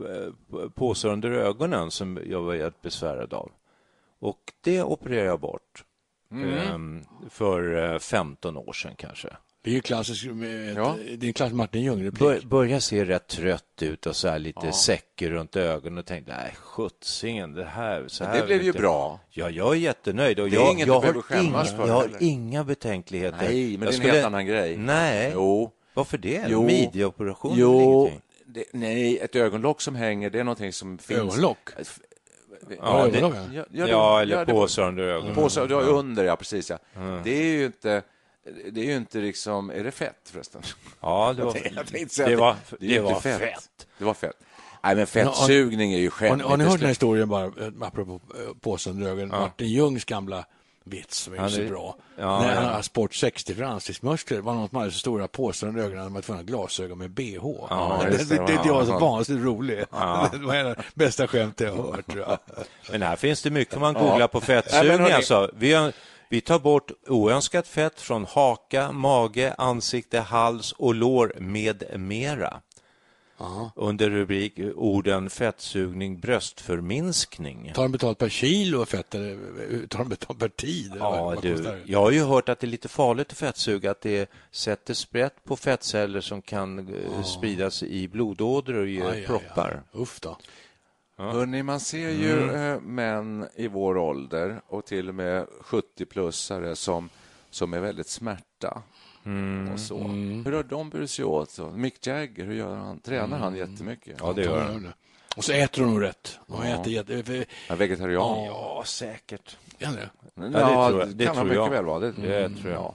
påsar 0.74 1.08
under 1.08 1.30
ögonen 1.30 1.90
som 1.90 2.18
jag 2.26 2.40
var 2.42 2.54
helt 2.54 2.82
besvärad 2.82 3.34
av. 3.34 3.50
Och 4.20 4.38
det 4.64 4.82
opererade 4.82 5.26
jag 5.26 5.40
bort. 5.40 5.84
Mm. 6.32 6.96
Eh, 6.98 7.28
för 7.30 7.92
eh, 7.92 7.98
15 7.98 8.56
år 8.56 8.72
sedan 8.72 8.92
kanske. 8.96 9.28
Det 9.64 9.70
är 9.70 9.74
ju 9.74 9.80
klassiskt 9.80 10.24
Ja. 10.76 10.96
det 11.18 11.26
är 11.26 11.28
en 11.28 11.32
klassisk 11.32 11.56
Martin 11.56 11.82
Ljung-replik. 11.82 12.18
Bör, 12.20 12.40
började 12.48 12.80
se 12.80 13.04
rätt 13.04 13.26
trött 13.26 13.82
ut 13.82 14.06
och 14.06 14.16
så 14.16 14.28
här 14.28 14.38
lite 14.38 14.72
säcker 14.72 15.30
runt 15.30 15.56
ögonen 15.56 15.98
och 15.98 16.06
tänkte, 16.06 16.36
nej, 16.36 16.54
sjuttsingen, 16.62 17.52
det 17.52 17.64
här... 17.64 18.04
Så 18.08 18.24
här 18.24 18.40
det 18.40 18.46
blev 18.46 18.60
ju 18.62 18.66
inte- 18.66 18.78
bra. 18.78 19.20
Ja, 19.30 19.50
jag 19.50 19.72
är 19.72 19.78
jättenöjd. 19.78 20.40
Och 20.40 20.50
Det 20.50 20.56
är 20.56 20.60
jag, 20.60 20.72
inget 20.72 20.86
jag, 20.86 21.00
har 21.00 21.12
skämmas 21.22 21.68
inga, 21.68 21.78
för 21.78 21.86
jag 21.88 21.94
har 21.94 22.02
heller. 22.02 22.18
inga 22.22 22.64
betänkligheter. 22.64 23.38
Nej, 23.42 23.78
men 23.78 23.88
Jag 23.88 24.00
det 24.00 24.04
är 24.04 24.08
en 24.08 24.14
helt 24.14 24.26
annan 24.26 24.46
grej. 24.46 24.76
Nej, 24.76 25.30
Jo. 25.34 25.70
varför 25.94 26.18
det? 26.18 26.44
Jo. 26.48 26.62
Midjeoperation 26.62 27.52
är 27.52 27.56
Jo, 27.60 27.80
ingenting. 28.06 28.20
det, 28.46 28.64
nej, 28.72 29.18
ett 29.18 29.36
ögonlock 29.36 29.80
som 29.80 29.94
hänger, 29.94 30.30
det 30.30 30.40
är 30.40 30.44
någonting 30.44 30.72
som 30.72 30.98
finns... 30.98 31.18
Ögonlock? 31.20 31.70
Ja, 31.76 31.84
det, 32.68 32.76
ögonlock, 33.18 33.34
Ja, 33.52 33.64
ja, 33.72 33.86
det- 34.16 34.22
eller 34.22 34.36
ja, 34.36 34.44
det- 34.44 34.52
påsar 34.52 34.88
under 34.88 35.02
ögonen. 35.04 35.34
Påsar, 35.34 35.66
du 35.66 35.74
har 35.74 35.82
ju 35.82 35.88
under, 35.88 36.24
ja 36.24 36.36
precis. 36.36 36.70
Ja. 36.70 36.78
Det 37.24 37.30
är 37.30 37.44
ju 37.44 37.64
inte... 37.66 38.02
Det 38.72 38.80
är 38.80 38.84
ju 38.84 38.96
inte 38.96 39.18
liksom... 39.18 39.70
Är 39.70 39.84
det 39.84 39.90
fett 39.90 40.16
förresten? 40.24 40.62
Ja, 41.00 41.34
det 41.36 41.44
var, 41.44 41.56
Jag 41.76 41.86
tänkte 41.86 42.14
säga 42.14 42.28
det 42.28 42.34
att 42.34 42.40
var, 42.40 42.56
det 42.80 42.86
det 42.86 43.00
var 43.00 43.10
inte 43.10 43.22
fett. 43.38 43.86
Det 43.98 44.04
var 44.04 44.14
fett. 44.14 44.36
Nej, 44.82 44.96
men 44.96 45.06
fettsugning 45.06 45.92
är 45.92 45.98
ju 45.98 46.10
Har 46.10 46.20
ni, 46.20 46.28
skämmigt. 46.28 46.46
har 46.48 46.56
ni 46.56 46.64
Det 46.64 46.70
hört 46.70 46.78
den 46.80 46.86
här 46.86 46.88
historien 46.90 47.28
bara, 47.28 47.44
eh, 47.44 47.50
apropå 47.80 48.12
eh, 48.34 48.54
påsen 48.60 48.92
under 48.92 49.06
ögonen? 49.10 49.28
Martin 49.28 49.68
Ljungs 49.68 50.04
gamla 50.04 50.44
vits 50.86 51.18
som 51.18 51.34
är 51.34 51.38
Han 51.38 51.50
så 51.50 51.60
är- 51.60 51.68
bra. 51.68 51.96
ja, 52.18 52.40
När 52.42 52.54
ja. 52.54 52.60
han 52.60 52.74
har 52.74 52.82
sport 52.82 53.14
60 53.14 53.54
för 53.54 53.62
ansiktsmuskler 53.62 54.40
var 54.40 54.54
någon 54.54 54.68
som 54.68 54.78
hade 54.78 54.90
så 54.90 54.98
stora 54.98 55.28
påsar 55.28 55.66
under 55.68 55.82
ögonen 55.82 55.98
att 56.00 56.06
man 56.06 56.14
var 56.14 56.20
tvungen 56.22 56.40
att 56.40 56.46
glasögon 56.46 56.98
med 56.98 57.10
bh. 57.10 57.34
Ja, 57.70 58.02
det, 58.10 58.10
det, 58.10 58.24
det. 58.36 58.46
det, 58.46 58.60
det 58.64 58.70
var 58.72 58.84
så 58.84 58.90
Ja. 58.90 58.98
vansinnigt 58.98 59.44
roligt. 59.46 59.90
Det 60.32 60.38
var 60.38 60.54
en 60.54 60.66
av 60.66 60.74
de 60.74 60.82
bästa 60.94 61.26
skämt 61.28 61.60
jag 61.60 61.72
har 61.76 61.82
hört. 61.92 62.06
Tror 62.06 62.20
jag. 62.28 62.38
Men 62.90 63.02
här 63.02 63.16
finns 63.16 63.42
det 63.42 63.50
mycket 63.50 63.80
man 63.80 63.94
googlar 63.94 64.28
på 64.28 64.40
fettsugning. 64.40 64.90
hörni- 64.98 65.12
Alltså. 65.14 65.50
Vi, 65.56 65.72
har, 65.72 65.92
vi 66.34 66.40
tar 66.40 66.58
bort 66.58 66.92
oönskat 67.08 67.68
fett 67.68 68.00
från 68.00 68.24
haka, 68.24 68.92
mage, 68.92 69.54
ansikte, 69.58 70.20
hals 70.20 70.72
och 70.72 70.94
lår 70.94 71.32
med 71.38 71.84
mera. 71.96 72.60
Under 73.76 74.10
rubrik 74.10 74.58
orden 74.74 75.30
fettsugning, 75.30 76.20
bröstförminskning. 76.20 77.72
Tar 77.74 77.82
de 77.82 77.92
betalt 77.92 78.18
per 78.18 78.28
kilo 78.28 78.84
fett 78.84 79.14
eller 79.14 79.86
tar 79.86 79.98
de 79.98 80.08
betalt 80.08 80.38
per 80.38 80.48
tid? 80.48 80.92
Ja, 80.98 81.36
du, 81.42 81.82
jag 81.86 82.00
har 82.00 82.10
ju 82.10 82.22
hört 82.24 82.48
att 82.48 82.60
det 82.60 82.66
är 82.66 82.68
lite 82.68 82.88
farligt 82.88 83.32
att 83.32 83.38
fettsuga, 83.38 83.90
att 83.90 84.00
det 84.00 84.30
sätter 84.50 84.94
sprätt 84.94 85.44
på 85.44 85.56
fettceller 85.56 86.20
som 86.20 86.42
kan 86.42 86.78
eh, 86.78 87.22
spridas 87.22 87.82
i 87.82 88.08
blodådror 88.08 88.78
och 88.78 88.88
ge 88.88 89.02
Aj, 89.02 89.08
aj, 89.08 89.18
aj. 89.20 89.26
proppar. 89.26 89.82
Uff 89.92 90.20
då. 90.20 90.38
Hörrni, 91.16 91.62
man 91.62 91.80
ser 91.80 92.10
ju 92.10 92.42
Mm. 92.42 92.54
eh, 92.72 92.80
män 92.80 93.48
i 93.54 93.68
vår 93.68 93.96
ålder 93.96 94.60
och 94.66 94.84
till 94.86 95.08
och 95.08 95.14
med 95.14 95.46
70-plussare 95.64 96.74
som, 96.74 97.08
som 97.50 97.72
är 97.74 97.80
väldigt 97.80 98.08
smärta. 98.08 98.82
Mm. 99.24 99.72
Och 99.72 99.80
så. 99.80 99.98
Hur 100.44 100.52
har 100.52 100.62
de 100.62 100.90
burit 100.90 101.10
sig 101.10 101.24
åt? 101.24 101.50
Så, 101.50 101.70
Mick 101.70 102.06
Jagger, 102.06 102.44
hur 102.44 102.54
gör 102.54 102.74
han? 102.76 102.98
Tränar 103.00 103.38
han 103.38 103.56
jättemycket? 103.56 104.16
Ja, 104.20 104.32
det 104.32 104.42
gör 104.42 104.60
han. 104.60 104.82
det. 104.82 104.92
Och 105.36 105.44
så 105.44 105.52
äter 105.52 105.82
de 105.82 105.90
nog 105.94 106.02
rätt. 106.02 106.38
De 106.46 106.68
Ja. 106.68 106.74
äter 106.80 106.92
jätte... 106.92 107.22
För, 107.22 107.44
Ja, 107.68 107.74
vegetarian? 107.74 108.44
Ja, 108.44 108.82
säkert. 108.86 109.56
han 109.82 109.94
det? 109.94 110.10
Ja, 110.34 110.42
det 110.42 110.88
tror 110.88 111.00
jag. 111.00 111.08
Det 111.16 111.24
kan 111.26 111.36
han 111.36 111.46
tror 111.46 111.56
jag. 111.56 111.64
mycket 111.64 111.78
väl 111.78 111.84
vara. 111.84 112.00
Det, 112.00 112.12
Det 112.12 112.48
tror 112.48 112.72
jag. 112.72 112.94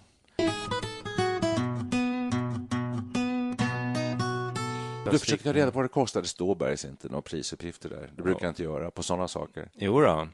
Du 5.11 5.19
försöker 5.19 5.43
ta 5.43 5.53
reda 5.53 5.71
på 5.71 5.75
vad 5.75 5.85
det 5.85 5.89
kostar. 5.89 6.21
Det 6.21 6.27
står 6.27 6.55
bergs 6.55 6.85
inte 6.85 7.07
några 7.07 7.21
prisuppgifter 7.21 7.89
där. 7.89 8.09
Det 8.15 8.21
brukar 8.21 8.45
jag 8.45 8.51
inte 8.51 8.63
göra 8.63 8.91
på 8.91 9.03
sådana 9.03 9.27
saker. 9.27 9.69
Jo 9.75 10.01
då. 10.01 10.27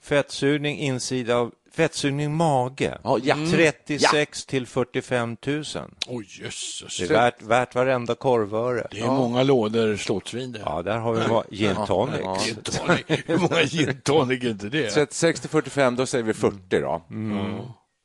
Fettsugning 0.00 0.78
insida 0.78 1.36
av 1.36 1.52
fettsugning 1.72 2.34
mage. 2.36 2.98
Ja, 3.04 3.18
ja. 3.22 3.36
36 3.50 4.46
till 4.46 4.66
45 4.66 5.36
000. 5.46 5.64
Oj, 6.08 6.26
jösses. 6.28 6.96
Det 6.98 7.04
är 7.04 7.08
värt, 7.08 7.42
värt 7.42 7.74
varenda 7.74 8.14
korvöre. 8.14 8.88
Det 8.90 9.00
är 9.00 9.06
många 9.06 9.42
lådor 9.42 9.96
slottsvin 9.96 10.52
det. 10.52 10.62
Ja, 10.64 10.82
där 10.82 10.98
har 10.98 11.14
vi 11.14 11.56
gin 11.56 11.76
tonic. 11.86 12.20
Ja. 12.22 12.38
Gin 12.44 12.56
tonic. 12.56 13.22
Hur 13.26 13.38
många 13.38 13.62
gin 13.64 14.00
tonic 14.00 14.44
är 14.44 14.50
inte 14.50 14.68
det? 14.68 14.90
36 14.90 15.40
till 15.40 15.50
45, 15.50 15.96
då 15.96 16.06
säger 16.06 16.24
vi 16.24 16.34
40 16.34 16.80
då. 16.80 17.02
Mm. 17.10 17.60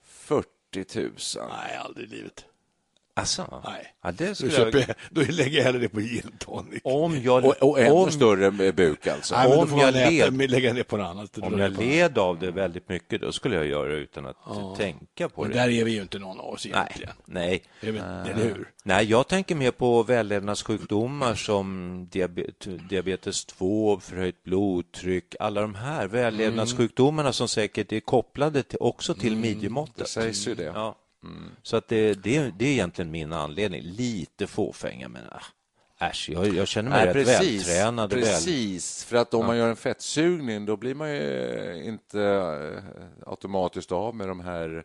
40 0.06 0.46
000. 0.96 1.12
Nej, 1.36 1.78
aldrig 1.86 2.08
i 2.08 2.16
livet. 2.16 2.46
Alltså, 3.18 3.62
Nej. 3.66 3.94
ja, 4.04 4.12
det 4.12 4.28
Då, 4.28 4.36
skulle 4.36 4.52
köper 4.52 4.78
jag... 4.88 4.96
då 5.12 5.22
lägger 5.34 5.58
jag 5.58 5.64
hellre 5.64 5.80
det 5.80 5.90
på 5.90 6.00
gin 6.00 6.32
tonic. 6.40 6.80
Om 6.84 7.22
jag, 7.24 7.46
Och, 7.46 7.56
och 7.64 7.80
ännu 7.80 7.92
om, 7.92 8.12
större 8.12 8.72
buk 8.72 9.08
alltså. 9.08 9.36
Nej, 9.36 9.48
men 9.50 9.58
då 9.58 9.64
om 9.64 9.70
får 9.70 9.80
jag 9.82 9.90
äta, 9.90 10.10
led- 10.32 10.48
lägga 10.50 10.74
ner 10.74 10.84
på 10.84 10.98
något 10.98 11.08
annat. 11.08 11.38
om 11.38 11.60
jag 11.60 11.72
led 11.80 12.18
av 12.18 12.40
det 12.40 12.52
väldigt 12.52 12.90
mycket, 12.90 13.22
då 13.22 13.32
skulle 13.32 13.56
jag 13.56 13.66
göra 13.66 13.90
det 13.90 13.96
utan 13.96 14.26
att 14.26 14.36
tänka 14.78 15.30
på 15.30 15.42
Men 15.42 15.52
det. 15.52 15.58
där 15.58 15.70
är 15.70 15.84
vi 15.84 15.92
ju 15.92 16.02
inte 16.02 16.20
någon 16.20 16.40
av 16.40 16.46
oss 16.54 16.66
Nej, 16.66 16.74
egentligen. 16.76 17.14
nej. 17.26 17.64
Det 17.82 17.88
är 17.88 17.92
väl- 17.92 18.02
Eller 18.04 18.44
hur? 18.44 18.70
Nej, 18.84 19.06
jag 19.06 19.28
tänker 19.28 19.56
mer 19.56 19.72
på 19.72 20.04
vällevnadssjukdomar 20.04 21.36
som 21.36 22.08
diabet, 22.12 22.68
diabetes 22.90 23.46
2, 23.46 24.00
förhöjt 24.00 24.44
blodtryck, 24.44 25.36
alla 25.40 25.62
de 25.62 25.76
här 25.76 26.08
vällevnadssjukdomarna 26.08 27.34
som 27.34 27.48
säkert 27.48 27.92
är 27.92 28.00
kopplade 28.00 28.64
till, 28.64 28.78
också 28.82 29.14
till 29.14 29.36
midjemåttet. 29.38 29.98
Det 29.98 30.06
sägs 30.06 30.48
ju 30.48 30.56
det. 30.56 30.64
Ja. 30.64 30.96
Så 31.64 31.78
att 31.78 31.88
det, 31.88 32.14
det, 32.14 32.52
det 32.60 32.66
är 32.66 32.72
egentligen 32.72 33.12
min 33.12 33.34
anledning. 33.34 33.82
Lite 33.82 34.48
fåfänga, 34.48 35.08
men 35.08 35.22
äh, 36.00 36.08
äsch, 36.10 36.30
jag, 36.34 36.48
jag 36.56 36.68
känner 36.68 36.90
mig 36.90 37.06
Nej, 37.06 37.14
rätt 37.14 37.26
precis, 37.28 37.68
vältränad. 37.68 38.14
och 38.14 38.18
Väl. 38.20 38.26
precis. 38.26 39.04
För 39.04 39.18
att 39.18 39.34
om 39.34 39.46
man 39.46 39.58
gör 39.58 39.70
en 39.70 39.76
fettsugning 39.76 40.66
då 40.66 40.78
blir 40.78 40.96
man 40.96 41.10
ju 41.12 41.84
inte 41.86 42.22
eh, 42.22 42.84
automatiskt 43.30 43.92
av 43.92 44.16
med 44.16 44.28
de 44.28 44.40
här, 44.40 44.84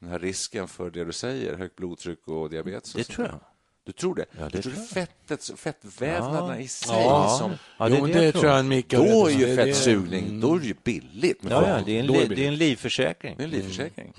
den 0.00 0.10
här 0.10 0.18
risken 0.18 0.68
för 0.68 0.90
det 0.90 1.04
du 1.04 1.12
säger, 1.12 1.56
högt 1.56 1.76
blodtryck 1.76 2.28
och 2.28 2.50
diabetes. 2.50 2.94
och 2.94 2.98
Det 2.98 3.04
sånt 3.04 3.16
tror 3.16 3.28
jag. 3.28 3.40
Du 3.86 3.92
tror 3.92 4.14
det? 4.14 4.24
Ja, 4.38 4.44
det 4.44 4.48
du 4.50 4.62
tror 4.62 4.72
tror 4.72 4.84
fettet, 4.84 5.50
fettvävnaderna 5.56 6.60
i 6.60 6.68
sig 6.68 6.96
Ja. 7.02 7.36
som... 7.38 7.52
Ja, 7.78 7.88
jo, 7.88 8.06
det, 8.06 8.32
tror 8.32 8.46
jag 8.46 8.64
Mikael 8.64 9.10
Då 9.10 9.26
är 9.26 9.30
ju 9.30 9.46
Det- 9.46 9.56
det- 9.56 9.64
fettsugning, 9.64 10.40
då 10.40 10.54
är 10.54 10.58
det 10.60 10.66
ju 10.66 10.74
billigt. 10.84 11.38
Ja, 11.48 11.68
ja, 11.68 11.80
det 11.86 11.96
är 11.96 12.00
en, 12.00 12.06
li, 12.06 12.26
det 12.28 12.34
det 12.34 12.44
är 12.44 12.48
en 12.48 12.56
livförsäkring. 12.56 13.34
Det 13.36 13.42
är 13.42 13.44
en 13.44 13.50
livförsäkring. 13.50 14.12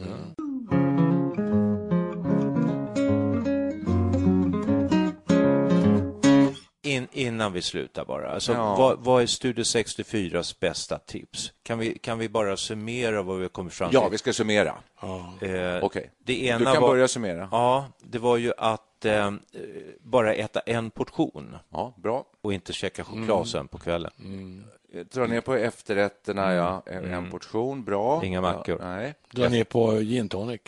Innan 7.15 7.53
vi 7.53 7.61
slutar 7.61 8.05
bara. 8.05 8.29
Alltså, 8.31 8.53
Ja. 8.53 8.75
vad, 8.75 8.99
vad 8.99 9.21
är 9.23 9.25
Studio 9.27 9.63
64s 9.63 10.55
bästa 10.59 10.99
tips? 10.99 11.51
Kan 11.63 11.79
vi, 11.79 11.97
kan 11.97 12.19
vi 12.19 12.29
bara 12.29 12.57
summera 12.57 13.21
vad 13.21 13.35
vi 13.37 13.41
har 13.41 13.49
kommit 13.49 13.73
fram 13.73 13.89
till? 13.89 13.99
Ja, 14.01 14.09
vi 14.09 14.17
ska 14.17 14.33
summera. 14.33 14.75
Eh, 15.41 15.83
Okej. 15.83 16.11
Det 16.23 16.43
ena 16.45 16.59
Du 16.59 16.65
kan 16.65 16.81
var, 16.81 16.89
börja 16.89 17.07
summera. 17.07 17.49
Ja, 17.51 17.85
det 17.99 18.19
var 18.19 18.37
ju 18.37 18.53
att 18.57 19.05
eh, 19.05 19.31
bara 19.99 20.33
äta 20.33 20.59
en 20.59 20.91
portion 20.91 21.57
Ja, 21.69 21.93
bra. 21.97 22.25
och 22.41 22.53
inte 22.53 22.73
käka 22.73 23.03
choklad 23.03 23.47
sen 23.47 23.67
på 23.67 23.77
kvällen. 23.77 24.11
Dra 25.13 25.25
ner 25.27 25.41
på 25.41 25.53
efterrätterna, 25.55 26.53
ja. 26.53 26.83
En 26.85 27.31
portion, 27.31 27.83
bra. 27.83 28.25
Inga 28.25 28.41
mackor. 28.41 28.77
Ja, 28.81 28.87
nej. 28.87 29.13
Dra 29.31 29.49
ner 29.49 29.63
på 29.63 29.91
gin 29.99 30.29
tonic. 30.29 30.61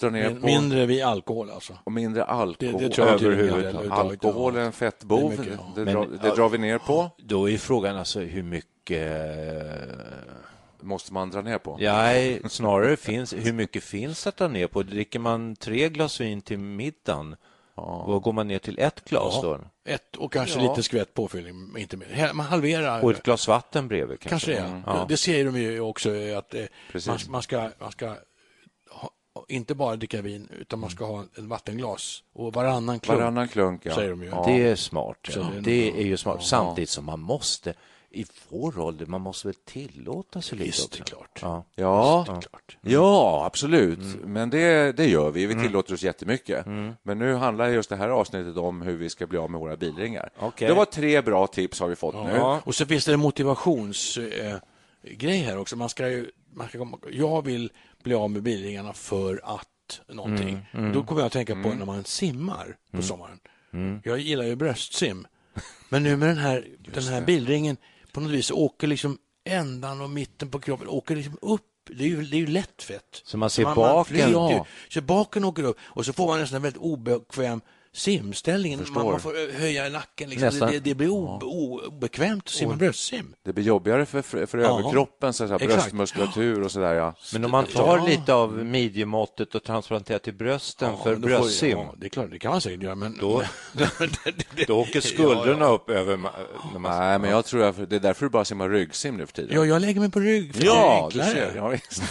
Dra 0.00 0.10
ner 0.10 0.28
Min- 0.28 0.40
på 0.40 0.46
Mindre 0.46 0.86
vid 0.86 1.02
alkohol 1.02 1.50
alltså. 1.50 1.72
och 1.84 1.92
mindre 1.92 2.24
alkohol. 2.24 2.56
Det- 2.80 2.88
det 2.88 2.94
tror 2.94 3.06
jag 3.06 3.16
inte 3.16 3.26
överhuvudtaget. 3.26 3.90
Alkohol 3.92 4.54
ja. 4.54 4.60
är 4.60 4.64
en 4.64 4.72
fettbov. 4.72 5.30
Det 5.30 5.36
mycket, 5.38 5.54
ja. 5.58 5.72
det, 5.76 5.84
Men- 5.84 5.94
drar, 5.94 6.08
det 6.22 6.30
drar 6.36 6.48
vi 6.48 6.58
ner 6.58 6.78
på. 6.78 7.10
Då 7.18 7.50
är 7.50 7.58
frågan 7.58 7.96
alltså 7.96 8.20
hur 8.20 8.42
mycket... 8.42 9.12
Måste 10.80 11.12
man 11.12 11.30
dra 11.30 11.40
ner 11.42 11.58
på. 11.58 11.76
Nej, 11.80 12.40
snarare 12.48 12.96
finns, 12.96 13.32
hur 13.32 13.52
mycket 13.52 13.84
finns 13.84 14.26
att 14.26 14.36
ta 14.36 14.48
ner 14.48 14.66
på? 14.66 14.82
Dricker 14.82 15.18
man 15.18 15.56
tre 15.56 15.88
glas 15.88 16.20
vin 16.20 16.42
till 16.42 16.58
middagen, 16.58 17.36
vad 18.06 18.22
går 18.22 18.32
man 18.32 18.48
ner 18.48 18.58
till 18.58 18.78
ett 18.78 19.04
glas 19.04 19.42
då? 19.42 19.60
Ett 19.84 20.16
och 20.16 20.32
kanske 20.32 20.60
Ja. 20.60 20.70
lite 20.70 20.82
skvätt 20.82 21.14
påfyllning, 21.14 21.74
inte 21.78 21.96
mer. 21.96 22.30
Man 22.34 22.46
halverar. 22.46 23.04
Och 23.04 23.10
ett 23.10 23.22
glas 23.22 23.48
vatten 23.48 23.88
bredvid 23.88 24.20
kanske? 24.20 24.28
Kanske 24.30 24.50
det. 24.62 24.68
Mm. 24.68 24.82
Ja. 24.86 25.06
Det 25.08 25.16
ser 25.16 25.44
de 25.44 25.56
ju 25.60 25.80
också 25.80 26.10
att 26.38 26.54
eh, 26.54 26.62
man, 27.06 27.18
man 27.28 27.42
ska, 27.42 27.70
man 27.80 27.92
ska 27.92 28.14
inte 29.48 29.74
bara 29.74 29.96
dricka 29.96 30.22
vin 30.22 30.48
utan 30.60 30.78
man 30.78 30.90
ska 30.90 31.04
ha 31.04 31.24
en 31.34 31.48
vattenglas 31.48 32.22
och 32.32 32.52
varannan 32.52 33.00
klunk. 33.00 33.20
Varannan 33.20 33.48
klunk, 33.48 33.80
ja. 33.84 33.94
Säger 33.94 34.10
de 34.10 34.22
ju. 34.22 34.28
Ja. 34.28 34.42
Det 34.46 34.62
är 34.68 34.76
smart. 34.76 35.18
Så 35.28 35.46
det 35.60 35.90
är 35.90 36.04
ju 36.04 36.16
smart. 36.16 36.44
Samtidigt 36.44 36.90
som 36.90 37.04
man 37.04 37.20
måste, 37.20 37.74
i 38.10 38.24
vår 38.48 38.80
ålder, 38.80 39.06
man 39.06 39.20
måste 39.20 39.48
väl 39.48 39.54
tillåta 39.54 40.42
sig 40.42 40.58
lite 40.58 40.68
Visst, 40.68 40.84
också. 41.00 41.04
klart. 41.04 41.38
Ja, 41.42 41.64
Ja. 41.74 42.24
ja, 42.28 42.40
Klart. 42.40 42.76
absolut. 43.46 43.98
Men 44.24 44.50
det, 44.50 44.92
det 44.96 45.06
gör 45.06 45.30
vi. 45.30 45.46
Vi 45.46 45.54
tillåter 45.54 45.94
oss 45.94 46.02
jättemycket. 46.02 46.66
Men 47.02 47.18
nu 47.18 47.34
handlar 47.34 47.68
just 47.68 47.90
det 47.90 47.96
här 47.96 48.08
avsnittet 48.08 48.56
om 48.56 48.82
hur 48.82 48.96
vi 48.96 49.10
ska 49.10 49.26
bli 49.26 49.38
av 49.38 49.50
med 49.50 49.60
våra 49.60 49.76
bilringar. 49.76 50.30
Okej. 50.38 50.68
Det 50.68 50.74
var 50.74 50.84
tre 50.84 51.22
bra 51.22 51.46
tips 51.46 51.80
har 51.80 51.88
vi 51.88 51.96
fått 51.96 52.14
nu. 52.14 52.32
Ja. 52.36 52.60
Och 52.64 52.74
så 52.74 52.86
finns 52.86 53.04
det 53.04 53.12
en 53.12 53.20
motivationsgrej 53.20 54.60
eh, 55.40 55.46
här 55.46 55.58
också. 55.58 55.76
Man 55.76 55.88
ska 55.88 56.08
ju, 56.08 56.30
man 56.54 56.68
ska 56.68 56.78
komma, 56.78 56.98
jag 57.12 57.44
vill 57.44 57.70
bli 58.04 58.14
av 58.14 58.30
med 58.30 58.42
bilringarna 58.42 58.92
för 58.92 59.40
att 59.44 60.00
någonting. 60.08 60.66
Då 60.94 61.04
kommer 61.04 61.20
jag 61.20 61.26
att 61.26 61.32
tänka 61.32 61.54
på 61.62 61.68
när 61.68 61.86
man 61.86 62.04
simmar 62.04 62.76
på 62.90 63.02
sommaren. 63.02 63.38
Jag 64.04 64.18
gillar 64.18 64.44
ju 64.44 64.56
bröstsim. 64.56 65.26
Men 65.88 66.02
nu 66.02 66.16
med 66.16 66.28
den 66.28 66.38
här, 66.38 66.66
den 66.94 67.02
här 67.02 67.20
bilringen 67.20 67.76
på 68.12 68.20
något 68.20 68.30
vis 68.30 68.50
åker 68.50 68.86
liksom 68.86 69.18
ändan 69.44 70.00
och 70.00 70.10
mitten 70.10 70.50
på 70.50 70.60
kroppen 70.60 70.88
åker 70.88 71.16
liksom 71.16 71.38
upp. 71.42 71.62
Det 71.86 72.04
är 72.04 72.08
ju, 72.08 72.22
det 72.24 72.36
är 72.36 72.40
ju 72.40 72.46
lätt 72.46 72.82
fett. 72.82 73.22
Så 73.24 73.38
man 73.38 73.50
ser 73.50 73.62
man, 73.62 73.74
baken? 73.74 74.32
Man 74.32 74.32
Ja. 74.32 74.66
Så 74.88 75.00
baken 75.00 75.44
åker 75.44 75.62
upp 75.62 75.76
och 75.82 76.06
så 76.06 76.12
får 76.12 76.26
man 76.26 76.40
en 76.40 76.62
väldigt 76.62 76.76
obekväm 76.76 77.60
simställning. 77.94 78.78
Man, 78.94 79.04
man 79.06 79.20
får 79.20 79.58
höja 79.58 79.88
nacken. 79.88 80.30
Liksom. 80.30 80.46
Nästan. 80.46 80.70
Det, 80.72 80.78
det 80.80 80.94
blir 80.94 81.08
obe, 81.08 81.46
obekvämt 81.46 82.42
att 82.44 82.50
simma 82.50 82.74
bröstsim. 82.76 83.34
Det 83.44 83.52
blir 83.52 83.64
jobbigare 83.64 84.06
för, 84.06 84.22
för, 84.22 84.46
för 84.46 84.58
överkroppen, 84.58 85.32
så 85.32 85.44
Exakt. 85.44 85.64
bröstmuskulatur 85.66 86.62
och 86.62 86.70
sådär. 86.72 86.94
Ja. 86.94 87.14
Men 87.32 87.44
om 87.44 87.50
man 87.50 87.64
tar 87.66 87.98
Ja. 87.98 88.06
lite 88.06 88.34
av 88.34 88.52
midjemåttet 88.64 89.54
och 89.54 89.64
transplanterar 89.64 90.18
till 90.18 90.34
brösten 90.34 90.90
Ja, 90.90 91.02
för 91.04 91.10
då 91.16 91.20
får- 91.20 91.26
bröstsim, 91.28 91.70
Ja, 91.78 91.94
det 91.98 92.06
är 92.06 92.10
klart, 92.10 92.30
det 92.30 92.38
kan 92.38 92.50
man 92.50 92.60
säkert 92.60 92.82
göra, 92.82 92.94
men... 92.94 93.18
Då- 93.20 93.42
det, 93.72 93.90
det, 94.56 94.64
då 94.66 94.80
åker 94.80 95.00
skuldrorna 95.00 95.66
upp 95.68 95.90
över... 95.90 96.16
När 96.72 96.78
man, 96.78 96.98
Nej, 96.98 97.18
men 97.18 97.30
jag 97.30 97.44
tror 97.44 97.62
att 97.62 97.90
det 97.90 97.96
är 97.96 98.00
därför 98.00 98.26
du 98.26 98.30
bara 98.30 98.44
simmar 98.44 98.68
ryggsim 98.68 99.16
nu 99.16 99.26
för 99.26 99.32
tiden. 99.32 99.56
ja, 99.56 99.64
jag 99.64 99.82
lägger 99.82 100.00
mig 100.00 100.10
på 100.10 100.20
rygg, 100.20 100.54
för 100.54 100.60
det 100.62 100.66
är 100.66 100.70
ja 100.70 101.08
du 101.12 101.18
ser. 101.18 101.52
Ja, 101.56 101.68
visst. 101.68 102.02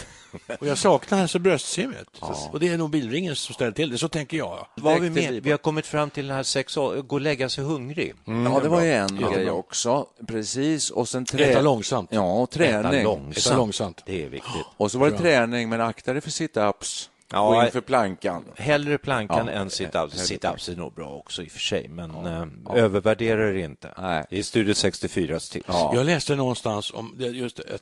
Och 0.59 0.67
jag 0.67 0.77
saknar 0.77 1.21
alltså 1.21 1.39
bröstsimmet. 1.39 2.07
Så- 2.19 2.49
Och 2.51 2.59
det 2.59 2.67
är 2.67 2.77
nog 2.77 2.89
bilringen 2.89 3.35
som 3.35 3.55
ställer 3.55 3.71
till 3.71 3.89
det, 3.89 3.97
så 3.97 4.07
tänker 4.07 4.37
jag. 4.37 4.67
vad 4.75 5.01
vi 5.01 5.09
med? 5.09 5.43
Vi 5.43 5.51
har 5.51 5.57
kommit 5.57 5.85
fram 5.85 6.09
till 6.09 6.27
den 6.27 6.35
här 6.35 6.43
sex 6.43 6.75
gå 6.75 6.81
och 7.07 7.21
lägga 7.21 7.49
sig 7.49 7.63
hungrig. 7.63 8.13
ja, 8.25 8.59
det 8.63 8.69
var 8.69 8.81
ju 8.81 8.93
en 8.93 9.17
grej 9.17 9.49
också. 9.49 10.07
Precis. 10.27 10.89
Och 10.89 11.09
sen 11.09 11.25
trä... 11.25 11.43
Äta 11.45 11.61
långsamt. 11.61 12.09
Ja, 12.13 12.33
och 12.33 12.43
Äta 12.43 12.57
träning. 12.57 13.03
långsamt. 13.03 13.45
Äta 13.47 13.57
långsamt. 13.57 14.01
Det 14.05 14.23
är 14.23 14.29
viktigt. 14.29 14.65
Och 14.77 14.91
så 14.91 14.97
var 14.99 15.09
det 15.11 15.17
träning, 15.17 15.69
men 15.69 15.81
akta 15.81 16.13
dig 16.13 16.21
för 16.21 16.29
sit-ups. 16.29 17.09
Ja, 17.31 17.47
Gå 17.49 17.55
jag- 17.55 17.65
in 17.65 17.71
för 17.71 17.81
plankan. 17.81 18.43
Hellre 18.55 18.97
plankan 18.97 19.47
Ja, 19.47 19.53
än 19.53 19.67
sit-ups. 19.69 20.09
Sit-ups 20.15 20.71
är 20.71 20.75
nog 20.75 20.93
bra 20.93 21.09
också 21.09 21.43
i 21.43 21.47
och 21.47 21.51
för 21.51 21.59
sig, 21.59 21.87
men 21.89 22.25
eh, 22.25 22.43
övervärdera 22.83 23.51
det 23.51 23.59
inte. 23.59 23.93
Nej. 23.97 24.25
Det 24.29 24.39
är 24.39 24.43
Studio 24.43 24.73
64s 24.73 25.51
tips. 25.51 25.65
Ja. 25.67 25.91
Jag 25.95 26.05
läste 26.05 26.35
någonstans 26.35 26.91
om 26.93 27.15
det, 27.17 27.25
just 27.27 27.59
att 27.59 27.81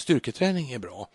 styrketräning 0.00 0.72
är 0.72 0.78
bra 0.78 1.08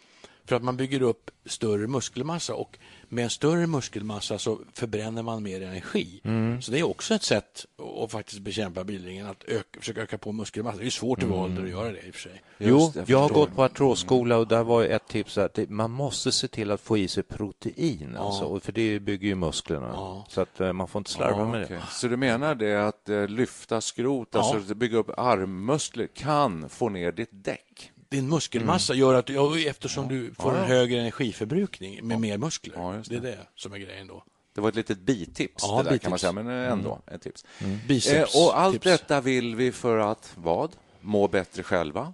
för 0.51 0.55
att 0.55 0.63
man 0.63 0.77
bygger 0.77 1.01
upp 1.01 1.31
större 1.45 1.87
muskelmassa 1.87 2.55
och 2.55 2.77
med 3.09 3.23
en 3.23 3.29
större 3.29 3.67
muskelmassa 3.67 4.37
så 4.39 4.59
förbränner 4.73 5.23
man 5.23 5.43
mer 5.43 5.61
energi. 5.61 6.21
Mm. 6.23 6.61
Så 6.61 6.71
det 6.71 6.79
är 6.79 6.83
också 6.83 7.13
ett 7.13 7.23
sätt 7.23 7.65
att 8.03 8.11
faktiskt 8.11 8.39
bekämpa 8.41 8.83
bildringen, 8.83 9.27
att 9.27 9.43
öka, 9.43 9.79
försöka 9.79 10.01
öka 10.01 10.17
på 10.17 10.31
muskelmassa. 10.31 10.77
Det 10.79 10.85
är 10.85 10.89
svårt 10.89 11.23
i 11.23 11.25
vår 11.25 11.37
ålder 11.37 11.63
att 11.63 11.69
göra 11.69 11.91
det 11.91 12.07
i 12.07 12.09
och 12.09 12.15
för 12.15 12.21
sig. 12.21 12.41
Jo, 12.57 12.79
Just 12.79 12.93
det, 12.93 13.09
jag 13.09 13.19
har 13.19 13.29
gått 13.29 13.55
på 13.55 13.63
artrosskola 13.63 14.37
och 14.37 14.47
där 14.47 14.63
var 14.63 14.83
ett 14.83 15.07
tips 15.07 15.37
att 15.37 15.53
det, 15.53 15.69
man 15.69 15.91
måste 15.91 16.31
se 16.31 16.47
till 16.47 16.71
att 16.71 16.81
få 16.81 16.97
i 16.97 17.07
sig 17.07 17.23
protein, 17.23 18.15
alltså, 18.17 18.43
och 18.43 18.63
för 18.63 18.71
det 18.71 18.99
bygger 18.99 19.27
ju 19.27 19.35
musklerna. 19.35 20.23
Så 20.29 20.41
att 20.41 20.59
eh, 20.59 20.73
man 20.73 20.87
får 20.87 20.99
inte 20.99 21.11
slarva 21.11 21.37
Ja, 21.39 21.51
med 21.51 21.63
okej. 21.63 21.77
det. 21.77 21.83
Så 21.91 22.07
du 22.07 22.17
menar 22.17 22.55
det 22.55 22.87
att 22.87 23.09
eh, 23.09 23.27
lyfta 23.27 23.81
skrot, 23.81 24.27
Ja. 24.31 24.39
alltså 24.39 24.71
att 24.71 24.77
bygga 24.77 24.97
upp 24.97 25.09
armmuskler, 25.17 26.07
kan 26.07 26.69
få 26.69 26.89
ner 26.89 27.11
ditt 27.11 27.29
däck? 27.31 27.90
Din 28.11 28.29
muskelmassa 28.29 28.93
gör 28.93 29.13
att, 29.13 29.29
ja, 29.29 29.59
eftersom 29.59 30.07
du 30.07 30.33
får 30.39 30.57
en 30.57 30.65
högre 30.65 30.99
energiförbrukning 30.99 32.07
med 32.07 32.19
mer 32.19 32.37
muskler. 32.37 32.73
Ja, 32.77 32.91
det. 32.91 33.09
det. 33.09 33.15
är 33.17 33.21
det 33.21 33.37
som 33.55 33.73
är 33.73 33.77
grejen 33.77 34.07
då. 34.07 34.23
Det 34.55 34.61
var 34.61 34.69
ett 34.69 34.75
litet 34.75 34.99
bitips, 34.99 35.63
Ja, 35.67 35.77
det 35.77 35.83
där 35.83 35.89
bitips. 35.89 36.03
kan 36.03 36.09
man 36.09 36.19
säga, 36.19 36.31
men 36.31 36.47
eh, 36.65 36.71
ändå 36.71 36.99
ett 37.11 37.21
tips. 37.21 37.45
Biceps. 37.87 38.35
Eh, 38.35 38.41
och 38.45 38.59
allt 38.59 38.73
tips. 38.73 38.83
detta 38.83 39.21
vill 39.21 39.55
vi 39.55 39.71
för 39.71 39.97
att, 39.97 40.33
vad? 40.35 40.71
Må 41.01 41.27
bättre 41.27 41.63
själva? 41.63 42.13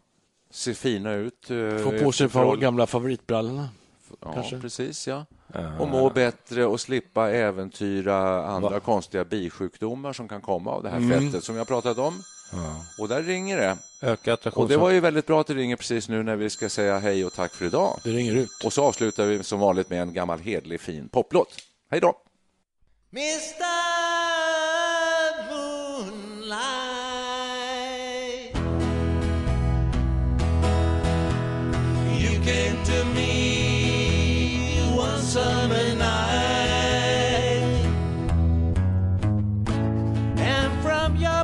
Se 0.51 0.73
fina 0.73 1.13
ut? 1.13 1.49
eh, 1.51 1.77
Få 1.77 1.91
på 2.03 2.11
sig 2.11 2.29
förhåll- 2.29 2.59
gamla 2.59 2.87
favoritbrallorna. 2.87 3.69
Ja, 4.21 4.33
kanske. 4.33 4.59
precis, 4.59 5.07
ja. 5.07 5.25
Och 5.79 5.87
må 5.87 6.09
bättre 6.09 6.65
och 6.65 6.79
slippa 6.81 7.29
äventyra 7.31 8.45
andra 8.47 8.79
konstiga 8.79 9.25
bisjukdomar 9.25 10.13
som 10.13 10.27
kan 10.27 10.41
komma 10.41 10.71
av 10.71 10.83
det 10.83 10.89
här 10.89 10.97
Mm. 10.97 11.21
fettet 11.31 11.43
som 11.43 11.55
vi 11.55 11.59
har 11.59 11.65
pratat 11.65 11.97
om. 11.97 12.23
Och 12.97 13.07
där 13.07 13.23
ringer 13.23 13.57
det. 13.57 13.77
Och 14.53 14.67
det 14.67 14.77
var 14.77 14.89
ju 14.89 14.99
väldigt 14.99 15.25
bra 15.25 15.41
att 15.41 15.47
det 15.47 15.53
ringer 15.53 15.75
precis 15.75 16.09
nu 16.09 16.23
när 16.23 16.35
vi 16.35 16.49
ska 16.49 16.69
säga 16.69 16.99
hej 16.99 17.25
och 17.25 17.33
tack 17.33 17.53
för 17.53 17.65
idag. 17.65 17.99
Det 18.03 18.09
ringer 18.09 18.35
ut. 18.35 18.63
Och 18.63 18.73
så 18.73 18.83
avslutar 18.83 19.25
vi 19.25 19.43
som 19.43 19.59
vanligt 19.59 19.89
med 19.89 20.01
en 20.01 20.13
gammal 20.13 20.39
hedlig 20.39 20.81
fin 20.81 21.09
poplåt. 21.09 21.55
Hej 21.91 21.99
då! 22.01 22.13
You 32.19 32.39
came 32.43 32.83
to 32.85 33.05
me 33.15 34.81
one 34.95 35.21
summer 35.21 35.95
night, 35.95 37.63
and 40.37 40.81
from 40.83 41.15
your 41.17 41.43